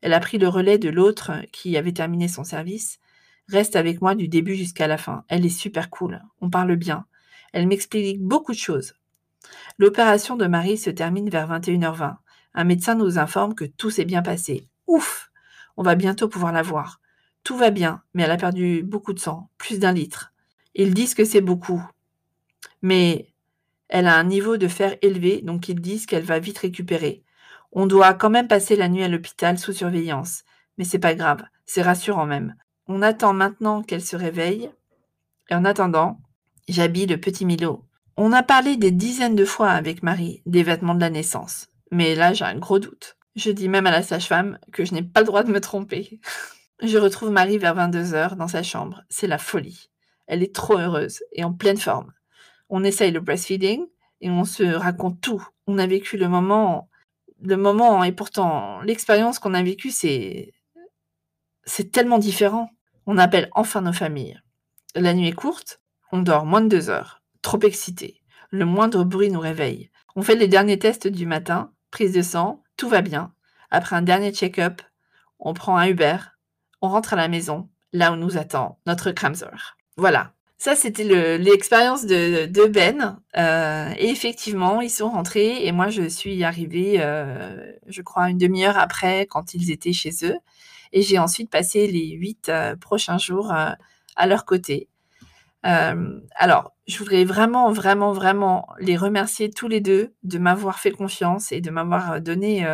elle 0.00 0.12
a 0.12 0.20
pris 0.20 0.38
le 0.38 0.48
relais 0.48 0.78
de 0.78 0.90
l'autre 0.90 1.32
qui 1.52 1.76
avait 1.76 1.92
terminé 1.92 2.28
son 2.28 2.44
service, 2.44 2.98
reste 3.48 3.76
avec 3.76 4.02
moi 4.02 4.14
du 4.14 4.28
début 4.28 4.54
jusqu'à 4.54 4.86
la 4.86 4.98
fin. 4.98 5.24
Elle 5.28 5.46
est 5.46 5.48
super 5.48 5.90
cool, 5.90 6.22
on 6.40 6.50
parle 6.50 6.76
bien. 6.76 7.06
Elle 7.52 7.66
m'explique 7.66 8.20
beaucoup 8.20 8.52
de 8.52 8.58
choses. 8.58 8.94
L'opération 9.78 10.36
de 10.36 10.46
Marie 10.46 10.78
se 10.78 10.90
termine 10.90 11.30
vers 11.30 11.48
21h20. 11.48 12.16
Un 12.54 12.64
médecin 12.64 12.94
nous 12.94 13.18
informe 13.18 13.54
que 13.54 13.64
tout 13.64 13.90
s'est 13.90 14.04
bien 14.04 14.22
passé. 14.22 14.68
Ouf 14.86 15.30
On 15.76 15.82
va 15.82 15.94
bientôt 15.94 16.28
pouvoir 16.28 16.52
la 16.52 16.62
voir. 16.62 17.00
Tout 17.42 17.56
va 17.56 17.70
bien, 17.70 18.02
mais 18.12 18.24
elle 18.24 18.30
a 18.30 18.36
perdu 18.36 18.82
beaucoup 18.82 19.12
de 19.12 19.20
sang, 19.20 19.50
plus 19.58 19.78
d'un 19.78 19.92
litre. 19.92 20.32
Ils 20.74 20.94
disent 20.94 21.14
que 21.14 21.24
c'est 21.24 21.40
beaucoup. 21.40 21.82
Mais 22.84 23.32
elle 23.88 24.06
a 24.06 24.18
un 24.18 24.24
niveau 24.24 24.58
de 24.58 24.68
fer 24.68 24.98
élevé, 25.00 25.40
donc 25.40 25.70
ils 25.70 25.80
disent 25.80 26.04
qu'elle 26.04 26.22
va 26.22 26.38
vite 26.38 26.58
récupérer. 26.58 27.24
On 27.72 27.86
doit 27.86 28.12
quand 28.12 28.28
même 28.28 28.46
passer 28.46 28.76
la 28.76 28.90
nuit 28.90 29.02
à 29.02 29.08
l'hôpital 29.08 29.58
sous 29.58 29.72
surveillance. 29.72 30.44
Mais 30.76 30.84
c'est 30.84 30.98
pas 30.98 31.14
grave, 31.14 31.42
c'est 31.64 31.80
rassurant 31.80 32.26
même. 32.26 32.56
On 32.86 33.00
attend 33.00 33.32
maintenant 33.32 33.82
qu'elle 33.82 34.04
se 34.04 34.16
réveille. 34.16 34.68
Et 35.48 35.54
en 35.54 35.64
attendant, 35.64 36.20
j'habille 36.68 37.06
le 37.06 37.16
petit 37.16 37.46
Milo. 37.46 37.86
On 38.18 38.32
a 38.34 38.42
parlé 38.42 38.76
des 38.76 38.90
dizaines 38.90 39.34
de 39.34 39.46
fois 39.46 39.70
avec 39.70 40.02
Marie 40.02 40.42
des 40.44 40.62
vêtements 40.62 40.94
de 40.94 41.00
la 41.00 41.08
naissance. 41.08 41.68
Mais 41.90 42.14
là, 42.14 42.34
j'ai 42.34 42.44
un 42.44 42.58
gros 42.58 42.80
doute. 42.80 43.16
Je 43.34 43.50
dis 43.50 43.70
même 43.70 43.86
à 43.86 43.92
la 43.92 44.02
sage-femme 44.02 44.58
que 44.72 44.84
je 44.84 44.92
n'ai 44.92 45.02
pas 45.02 45.20
le 45.20 45.26
droit 45.26 45.42
de 45.42 45.50
me 45.50 45.60
tromper. 45.60 46.20
je 46.82 46.98
retrouve 46.98 47.30
Marie 47.30 47.56
vers 47.56 47.76
22h 47.76 48.36
dans 48.36 48.48
sa 48.48 48.62
chambre. 48.62 49.04
C'est 49.08 49.26
la 49.26 49.38
folie. 49.38 49.88
Elle 50.26 50.42
est 50.42 50.54
trop 50.54 50.76
heureuse 50.76 51.22
et 51.32 51.44
en 51.44 51.54
pleine 51.54 51.78
forme. 51.78 52.12
On 52.68 52.84
essaye 52.84 53.10
le 53.10 53.20
breastfeeding 53.20 53.86
et 54.20 54.30
on 54.30 54.44
se 54.44 54.62
raconte 54.62 55.20
tout. 55.20 55.46
On 55.66 55.78
a 55.78 55.86
vécu 55.86 56.16
le 56.16 56.28
moment, 56.28 56.88
le 57.40 57.56
moment 57.56 58.04
et 58.04 58.12
pourtant 58.12 58.80
l'expérience 58.82 59.38
qu'on 59.38 59.54
a 59.54 59.62
vécue, 59.62 59.90
c'est, 59.90 60.52
c'est 61.64 61.92
tellement 61.92 62.18
différent. 62.18 62.70
On 63.06 63.18
appelle 63.18 63.48
enfin 63.52 63.82
nos 63.82 63.92
familles. 63.92 64.40
La 64.94 65.12
nuit 65.14 65.28
est 65.28 65.32
courte, 65.32 65.80
on 66.12 66.22
dort 66.22 66.46
moins 66.46 66.60
de 66.60 66.68
deux 66.68 66.90
heures. 66.90 67.22
Trop 67.42 67.60
excité. 67.60 68.22
Le 68.50 68.64
moindre 68.64 69.04
bruit 69.04 69.30
nous 69.30 69.40
réveille. 69.40 69.90
On 70.16 70.22
fait 70.22 70.36
les 70.36 70.48
derniers 70.48 70.78
tests 70.78 71.08
du 71.08 71.26
matin, 71.26 71.72
prise 71.90 72.12
de 72.12 72.22
sang, 72.22 72.62
tout 72.76 72.88
va 72.88 73.02
bien. 73.02 73.34
Après 73.70 73.96
un 73.96 74.02
dernier 74.02 74.32
check-up, 74.32 74.80
on 75.40 75.54
prend 75.54 75.76
un 75.76 75.88
Uber, 75.88 76.18
on 76.80 76.88
rentre 76.88 77.14
à 77.14 77.16
la 77.16 77.28
maison, 77.28 77.68
là 77.92 78.12
où 78.12 78.16
nous 78.16 78.38
attend 78.38 78.78
notre 78.86 79.10
Kramzer. 79.10 79.76
Voilà. 79.96 80.32
Ça, 80.58 80.76
c'était 80.76 81.04
l'expérience 81.38 82.06
de, 82.06 82.66
Ben. 82.68 83.20
Euh, 83.36 83.90
et 83.98 84.08
effectivement, 84.08 84.80
ils 84.80 84.90
sont 84.90 85.10
rentrés 85.10 85.66
et 85.66 85.72
moi, 85.72 85.88
je 85.88 86.08
suis 86.08 86.42
arrivée, 86.44 86.96
euh, 87.00 87.72
je 87.86 88.02
crois, 88.02 88.30
une 88.30 88.38
demi-heure 88.38 88.78
après 88.78 89.26
quand 89.26 89.54
ils 89.54 89.70
étaient 89.70 89.92
chez 89.92 90.10
eux. 90.22 90.36
Et 90.92 91.02
j'ai 91.02 91.18
ensuite 91.18 91.50
passé 91.50 91.86
les 91.88 92.10
huit 92.10 92.48
euh, 92.48 92.76
prochains 92.76 93.18
jours 93.18 93.52
à 93.52 94.26
leur 94.26 94.44
côté. 94.44 94.88
alors, 95.62 96.72
je 96.86 96.98
voudrais 96.98 97.24
vraiment, 97.24 97.72
vraiment, 97.72 98.12
vraiment 98.12 98.68
les 98.78 98.96
remercier 98.96 99.50
tous 99.50 99.68
les 99.68 99.80
deux 99.80 100.14
de 100.22 100.38
m'avoir 100.38 100.78
fait 100.78 100.90
confiance 100.92 101.52
et 101.52 101.60
de 101.60 101.70
m'avoir 101.70 102.20
donné, 102.20 102.66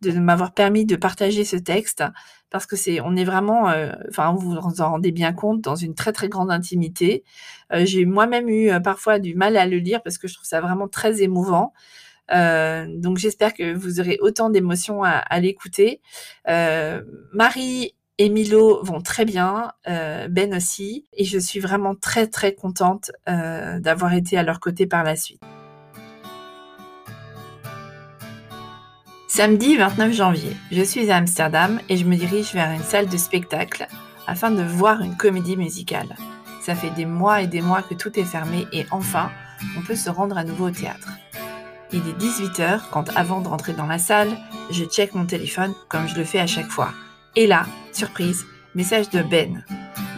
de 0.00 0.12
m'avoir 0.12 0.52
permis 0.54 0.86
de 0.86 0.96
partager 0.96 1.44
ce 1.44 1.56
texte 1.56 2.02
parce 2.52 2.66
que 2.66 2.76
c'est, 2.76 3.00
on 3.00 3.16
est 3.16 3.24
vraiment, 3.24 3.72
enfin, 4.08 4.32
vous 4.38 4.52
vous 4.52 4.80
en 4.80 4.90
rendez 4.90 5.10
bien 5.10 5.32
compte, 5.32 5.60
dans 5.60 5.74
une 5.74 5.94
très 5.94 6.12
très 6.12 6.28
grande 6.28 6.50
intimité. 6.50 7.24
j'ai 7.72 8.04
moi-même 8.04 8.48
eu 8.48 8.70
parfois 8.82 9.18
du 9.18 9.34
mal 9.34 9.56
à 9.56 9.66
le 9.66 9.78
lire 9.78 10.02
parce 10.02 10.18
que 10.18 10.28
je 10.28 10.34
trouve 10.34 10.46
ça 10.46 10.60
vraiment 10.60 10.86
très 10.86 11.22
émouvant. 11.22 11.72
donc 12.30 13.16
j'espère 13.18 13.54
que 13.54 13.74
vous 13.74 14.00
aurez 14.00 14.18
autant 14.20 14.50
d'émotions 14.50 15.02
à, 15.02 15.10
à 15.10 15.40
l'écouter. 15.40 16.00
Marie 16.46 17.94
et 18.18 18.28
Milo 18.28 18.84
vont 18.84 19.00
très 19.00 19.24
bien, 19.24 19.72
Ben 19.86 20.54
aussi, 20.54 21.06
et 21.14 21.24
je 21.24 21.38
suis 21.38 21.60
vraiment 21.60 21.94
très 21.94 22.26
très 22.26 22.54
contente 22.54 23.10
d'avoir 23.26 24.12
été 24.14 24.36
à 24.36 24.42
leur 24.42 24.60
côté 24.60 24.86
par 24.86 25.02
la 25.02 25.16
suite. 25.16 25.42
Samedi 29.34 29.78
29 29.78 30.12
janvier, 30.12 30.54
je 30.70 30.82
suis 30.82 31.10
à 31.10 31.16
Amsterdam 31.16 31.80
et 31.88 31.96
je 31.96 32.04
me 32.04 32.16
dirige 32.16 32.52
vers 32.52 32.70
une 32.70 32.82
salle 32.82 33.08
de 33.08 33.16
spectacle 33.16 33.86
afin 34.26 34.50
de 34.50 34.62
voir 34.62 35.00
une 35.00 35.16
comédie 35.16 35.56
musicale. 35.56 36.14
Ça 36.60 36.74
fait 36.74 36.90
des 36.90 37.06
mois 37.06 37.40
et 37.40 37.46
des 37.46 37.62
mois 37.62 37.80
que 37.80 37.94
tout 37.94 38.20
est 38.20 38.26
fermé 38.26 38.66
et 38.74 38.84
enfin, 38.90 39.30
on 39.78 39.80
peut 39.80 39.96
se 39.96 40.10
rendre 40.10 40.36
à 40.36 40.44
nouveau 40.44 40.66
au 40.66 40.70
théâtre. 40.70 41.08
Il 41.94 42.00
est 42.00 42.22
18h 42.22 42.90
quand 42.90 43.08
avant 43.16 43.40
de 43.40 43.48
rentrer 43.48 43.72
dans 43.72 43.86
la 43.86 43.98
salle, 43.98 44.28
je 44.70 44.84
check 44.84 45.14
mon 45.14 45.24
téléphone 45.24 45.72
comme 45.88 46.06
je 46.08 46.16
le 46.16 46.24
fais 46.24 46.40
à 46.40 46.46
chaque 46.46 46.68
fois. 46.68 46.92
Et 47.34 47.46
là, 47.46 47.64
surprise, 47.90 48.44
message 48.74 49.08
de 49.08 49.22
Ben. 49.22 49.64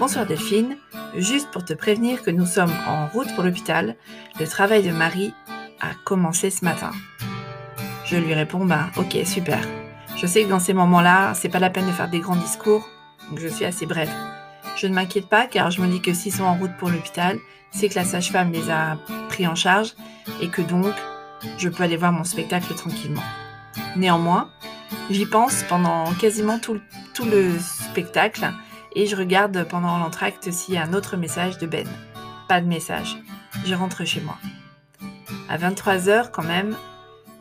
Bonsoir 0.01 0.27
Delphine, 0.27 0.77
juste 1.17 1.53
pour 1.53 1.65
te 1.65 1.73
prévenir 1.73 2.21
que 2.21 2.33
nous 2.33 2.47
sommes 2.47 2.75
en 2.89 3.07
route 3.07 3.33
pour 3.37 3.45
l'hôpital, 3.45 3.95
le 4.41 4.49
travail 4.49 4.83
de 4.83 4.91
Marie 4.91 5.33
a 5.81 5.95
commencé 6.05 6.51
ce 6.51 6.65
matin. 6.65 6.91
Je 8.05 8.17
lui 8.17 8.35
réponds, 8.35 8.65
bah 8.65 8.91
ok, 8.97 9.17
super. 9.25 9.61
Je 10.17 10.27
sais 10.27 10.45
que 10.45 10.49
dans 10.49 10.61
ces 10.61 10.75
moments-là, 10.75 11.35
c'est 11.35 11.49
pas 11.49 11.59
la 11.59 11.71
peine 11.71 11.87
de 11.87 11.93
faire 11.93 12.09
des 12.09 12.21
grands 12.21 12.37
discours, 12.37 12.89
donc 13.31 13.41
je 13.41 13.49
suis 13.49 13.65
assez 13.65 13.87
brève. 13.87 14.11
Je 14.77 14.87
ne 14.87 14.95
m'inquiète 14.95 15.29
pas 15.29 15.47
car 15.47 15.71
je 15.71 15.81
me 15.81 15.87
dis 15.87 16.01
que 16.01 16.13
s'ils 16.13 16.33
sont 16.33 16.45
en 16.45 16.57
route 16.57 16.77
pour 16.79 16.91
l'hôpital, 16.91 17.39
c'est 17.71 17.89
que 17.89 17.95
la 17.95 18.05
sage-femme 18.05 18.53
les 18.53 18.71
a 18.71 18.99
pris 19.29 19.47
en 19.47 19.55
charge 19.55 19.95
et 20.41 20.49
que 20.49 20.63
donc 20.63 20.93
je 21.59 21.69
peux 21.69 21.83
aller 21.83 21.97
voir 21.97 22.13
mon 22.13 22.25
spectacle 22.25 22.75
tranquillement. 22.75 23.23
Néanmoins, 23.97 24.51
j'y 25.11 25.27
pense 25.27 25.63
pendant 25.65 26.13
quasiment 26.15 26.59
tout, 26.59 26.81
le 27.25 27.59
spectacle 27.59 28.51
et 28.95 29.07
je 29.07 29.17
regarde 29.17 29.67
pendant 29.69 29.99
l'entracte 29.99 30.51
s'il 30.51 30.75
y 30.75 30.79
a 30.79 30.83
un 30.83 30.93
autre 30.93 31.17
message 31.17 31.59
de 31.59 31.67
Ben. 31.67 31.89
Pas 32.49 32.61
de 32.61 32.67
message. 32.67 33.17
Je 33.65 33.75
rentre 33.75 34.05
chez 34.05 34.21
moi. 34.21 34.37
À 35.49 35.57
23h 35.57 36.31
quand 36.31 36.43
même, 36.43 36.77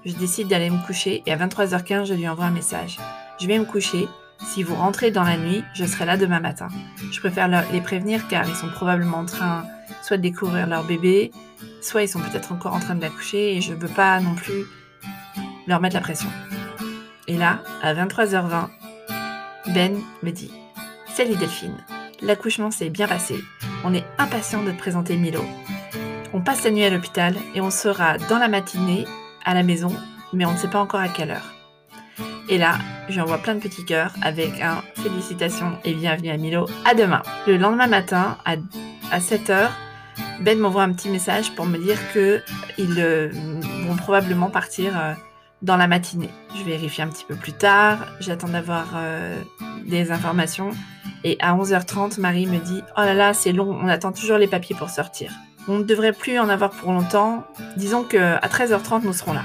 je 0.05 0.13
décide 0.13 0.47
d'aller 0.47 0.69
me 0.69 0.85
coucher 0.85 1.23
et 1.25 1.31
à 1.31 1.37
23h15, 1.37 2.05
je 2.05 2.13
lui 2.13 2.27
envoie 2.27 2.45
un 2.45 2.51
message. 2.51 2.97
Je 3.39 3.47
vais 3.47 3.57
me 3.57 3.65
coucher. 3.65 4.07
Si 4.45 4.63
vous 4.63 4.75
rentrez 4.75 5.11
dans 5.11 5.23
la 5.23 5.37
nuit, 5.37 5.63
je 5.73 5.85
serai 5.85 6.05
là 6.05 6.17
demain 6.17 6.41
matin. 6.41 6.67
Je 7.11 7.19
préfère 7.19 7.47
les 7.71 7.81
prévenir 7.81 8.27
car 8.27 8.47
ils 8.47 8.55
sont 8.55 8.69
probablement 8.69 9.19
en 9.19 9.25
train 9.25 9.63
soit 10.01 10.17
de 10.17 10.21
découvrir 10.21 10.67
leur 10.67 10.83
bébé, 10.83 11.31
soit 11.81 12.03
ils 12.03 12.09
sont 12.09 12.19
peut-être 12.19 12.51
encore 12.51 12.73
en 12.73 12.79
train 12.79 12.95
de 12.95 13.01
l'accoucher 13.01 13.55
et 13.55 13.61
je 13.61 13.73
ne 13.73 13.79
veux 13.79 13.87
pas 13.87 14.19
non 14.19 14.35
plus 14.35 14.65
leur 15.67 15.79
mettre 15.79 15.95
la 15.95 16.01
pression. 16.01 16.29
Et 17.27 17.37
là, 17.37 17.59
à 17.81 17.93
23h20, 17.93 18.67
Ben 19.73 19.97
me 20.23 20.31
dit 20.31 20.51
Salut 21.13 21.35
Delphine, 21.35 21.77
l'accouchement 22.21 22.71
s'est 22.71 22.89
bien 22.89 23.07
passé. 23.07 23.35
On 23.85 23.93
est 23.93 24.05
impatient 24.17 24.63
de 24.63 24.71
te 24.71 24.77
présenter 24.77 25.15
Milo. 25.15 25.45
On 26.33 26.41
passe 26.41 26.63
la 26.65 26.71
nuit 26.71 26.83
à 26.83 26.89
l'hôpital 26.89 27.35
et 27.55 27.61
on 27.61 27.69
sera 27.69 28.17
dans 28.17 28.39
la 28.39 28.49
matinée 28.49 29.05
à 29.45 29.53
la 29.53 29.63
maison, 29.63 29.91
mais 30.33 30.45
on 30.45 30.53
ne 30.53 30.57
sait 30.57 30.69
pas 30.69 30.79
encore 30.79 30.99
à 30.99 31.09
quelle 31.09 31.31
heure. 31.31 31.53
Et 32.49 32.57
là, 32.57 32.77
j'envoie 33.09 33.37
plein 33.37 33.55
de 33.55 33.59
petits 33.59 33.85
cœurs 33.85 34.13
avec 34.21 34.61
un 34.61 34.81
félicitations 35.01 35.77
et 35.85 35.93
bienvenue 35.93 36.29
à 36.29 36.37
Milo, 36.37 36.67
à 36.85 36.93
demain. 36.93 37.21
Le 37.47 37.57
lendemain 37.57 37.87
matin, 37.87 38.37
à, 38.45 39.19
7h, 39.19 39.69
Ben 40.41 40.59
m'envoie 40.59 40.83
un 40.83 40.91
petit 40.91 41.09
message 41.09 41.53
pour 41.55 41.65
me 41.65 41.77
dire 41.77 41.97
qu'ils 42.11 42.99
euh, 42.99 43.29
vont 43.87 43.95
probablement 43.95 44.49
partir 44.49 44.97
euh, 44.97 45.13
dans 45.61 45.77
la 45.77 45.87
matinée. 45.87 46.29
Je 46.55 46.63
vérifie 46.63 47.01
un 47.01 47.07
petit 47.07 47.25
peu 47.25 47.35
plus 47.35 47.53
tard, 47.53 47.99
j'attends 48.19 48.49
d'avoir 48.49 48.87
euh, 48.95 49.41
des 49.85 50.11
informations 50.11 50.71
Et 51.23 51.37
à 51.39 51.55
11h30, 51.55 52.19
Marie 52.19 52.45
me 52.45 52.59
dit 52.59 52.81
Oh 52.97 53.01
là 53.01 53.13
là, 53.13 53.33
c'est 53.33 53.53
long, 53.53 53.69
on 53.81 53.87
attend 53.87 54.11
toujours 54.11 54.37
les 54.37 54.47
papiers 54.47 54.75
pour 54.75 54.89
sortir. 54.89 55.31
On 55.67 55.79
ne 55.79 55.83
devrait 55.83 56.13
plus 56.13 56.39
en 56.39 56.49
avoir 56.49 56.71
pour 56.71 56.91
longtemps. 56.91 57.45
Disons 57.77 58.03
qu'à 58.03 58.39
13h30, 58.39 59.03
nous 59.03 59.13
serons 59.13 59.33
là. 59.33 59.43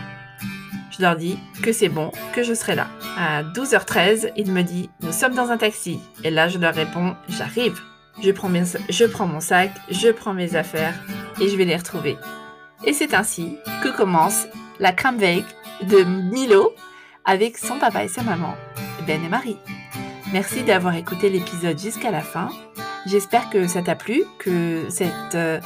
Je 0.91 1.03
leur 1.03 1.15
dis 1.15 1.39
que 1.63 1.73
c'est 1.73 1.89
bon, 1.89 2.11
que 2.33 2.43
je 2.43 2.55
serai 2.55 2.75
là. 2.75 2.89
À 3.17 3.45
12h13, 3.45 4.33
il 4.37 4.51
me 4.51 4.63
dit 4.63 4.91
Nous 5.01 5.13
sommes 5.13 5.35
dans 5.35 5.51
un 5.51 5.57
taxi. 5.57 6.01
Et 6.25 6.31
là, 6.31 6.49
je 6.49 6.59
leur 6.59 6.75
réponds 6.75 7.15
J'arrive. 7.29 7.81
Je 8.21 8.33
prends, 8.33 8.49
mon 9.29 9.41
sac, 9.41 9.71
je 9.91 10.09
prends 10.09 10.35
mes 10.35 10.57
affaires 10.57 10.95
et 11.41 11.49
je 11.49 11.57
vais 11.57 11.65
les 11.65 11.77
retrouver. 11.77 12.17
Et 12.85 12.93
c'est 12.93 13.15
ainsi 13.15 13.59
que 13.83 13.97
commence 13.97 14.49
la 14.81 14.93
Kramweek 14.93 15.45
de 15.83 16.03
Milo 16.03 16.75
avec 17.25 17.59
son 17.59 17.79
papa 17.79 18.03
et 18.03 18.09
sa 18.09 18.23
maman, 18.23 18.57
Ben 19.07 19.23
et 19.23 19.29
Marie. 19.29 19.59
Merci 20.33 20.65
d'avoir 20.65 20.97
écouté 20.97 21.31
l'épisode 21.31 21.79
jusqu'à 21.79 22.11
la 22.11 22.23
fin. 22.23 22.49
J'espère 23.07 23.51
que 23.51 23.69
ça 23.69 23.83
t'a 23.83 23.95
plu, 23.95 24.25
que 24.39 24.87
cette, 24.89 25.35
euh, 25.37 25.61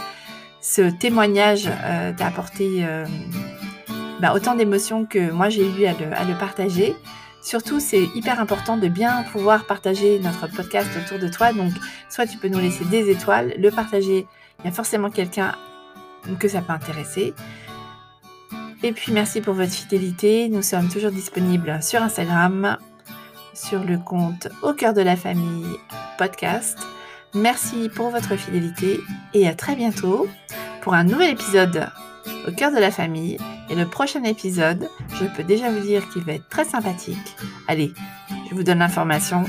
ce 0.62 0.83
témoignage 0.83 1.68
euh, 1.68 2.12
t'a 2.16 2.29
apporté 2.29 2.85
euh, 2.85 3.05
bah, 4.20 4.33
autant 4.33 4.55
d'émotions 4.55 5.05
que 5.05 5.31
moi 5.31 5.51
j'ai 5.51 5.68
eu 5.68 5.85
à 5.85 5.92
le, 5.92 6.14
à 6.14 6.25
le 6.25 6.38
partager. 6.38 6.96
Surtout, 7.42 7.81
c'est 7.81 8.05
hyper 8.14 8.40
important 8.40 8.77
de 8.77 8.87
bien 8.87 9.25
pouvoir 9.33 9.66
partager 9.66 10.20
notre 10.20 10.46
podcast 10.46 10.88
autour 10.96 11.18
de 11.18 11.27
toi. 11.27 11.53
Donc, 11.53 11.72
soit 12.09 12.25
tu 12.25 12.38
peux 12.38 12.46
nous 12.46 12.61
laisser 12.61 12.85
des 12.85 13.11
étoiles, 13.11 13.55
le 13.59 13.70
partager. 13.72 14.29
Il 14.61 14.66
y 14.66 14.68
a 14.68 14.70
forcément 14.70 15.11
quelqu'un 15.11 15.53
que 16.38 16.46
ça 16.46 16.62
peut 16.62 16.72
intéresser. 16.72 17.35
Et 18.85 18.92
puis, 18.92 19.11
merci 19.11 19.40
pour 19.40 19.55
votre 19.55 19.72
fidélité. 19.72 20.48
Nous 20.48 20.62
sommes 20.62 20.88
toujours 20.88 21.11
disponibles 21.11 21.83
sur 21.83 22.01
Instagram, 22.01 22.79
sur 23.55 23.83
le 23.83 23.98
compte 23.98 24.46
Au 24.62 24.72
cœur 24.72 24.94
de 24.94 25.03
la 25.03 25.16
famille 25.16 25.66
podcast. 26.18 26.79
Merci 27.35 27.88
pour 27.88 28.11
votre 28.11 28.37
fidélité 28.37 29.01
et 29.33 29.49
à 29.49 29.55
très 29.55 29.75
bientôt 29.75 30.29
pour 30.83 30.92
un 30.92 31.05
nouvel 31.05 31.31
épisode 31.31 31.88
Au 32.47 32.53
cœur 32.53 32.71
de 32.73 32.79
la 32.79 32.90
famille. 32.90 33.38
Et 33.71 33.75
le 33.75 33.87
prochain 33.87 34.23
épisode, 34.25 34.88
je 35.14 35.25
peux 35.25 35.42
déjà 35.42 35.71
vous 35.71 35.81
dire 35.81 36.07
qu'il 36.11 36.25
va 36.25 36.35
être 36.35 36.49
très 36.51 36.66
sympathique. 36.66 37.37
Allez, 37.68 37.95
je 38.51 38.55
vous 38.55 38.62
donne 38.62 38.81
l'information. 38.81 39.45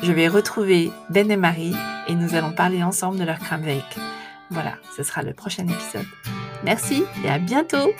Je 0.00 0.12
vais 0.12 0.28
retrouver 0.28 0.92
Ben 1.10 1.28
et 1.30 1.36
Marie 1.36 1.74
et 2.06 2.14
nous 2.14 2.36
allons 2.36 2.52
parler 2.52 2.84
ensemble 2.84 3.18
de 3.18 3.24
leur 3.24 3.40
Kramweek. 3.40 3.98
Voilà, 4.50 4.74
ce 4.96 5.02
sera 5.02 5.22
le 5.22 5.32
prochain 5.32 5.64
épisode. 5.64 6.06
Merci 6.62 7.02
et 7.24 7.28
à 7.28 7.38
bientôt 7.38 7.90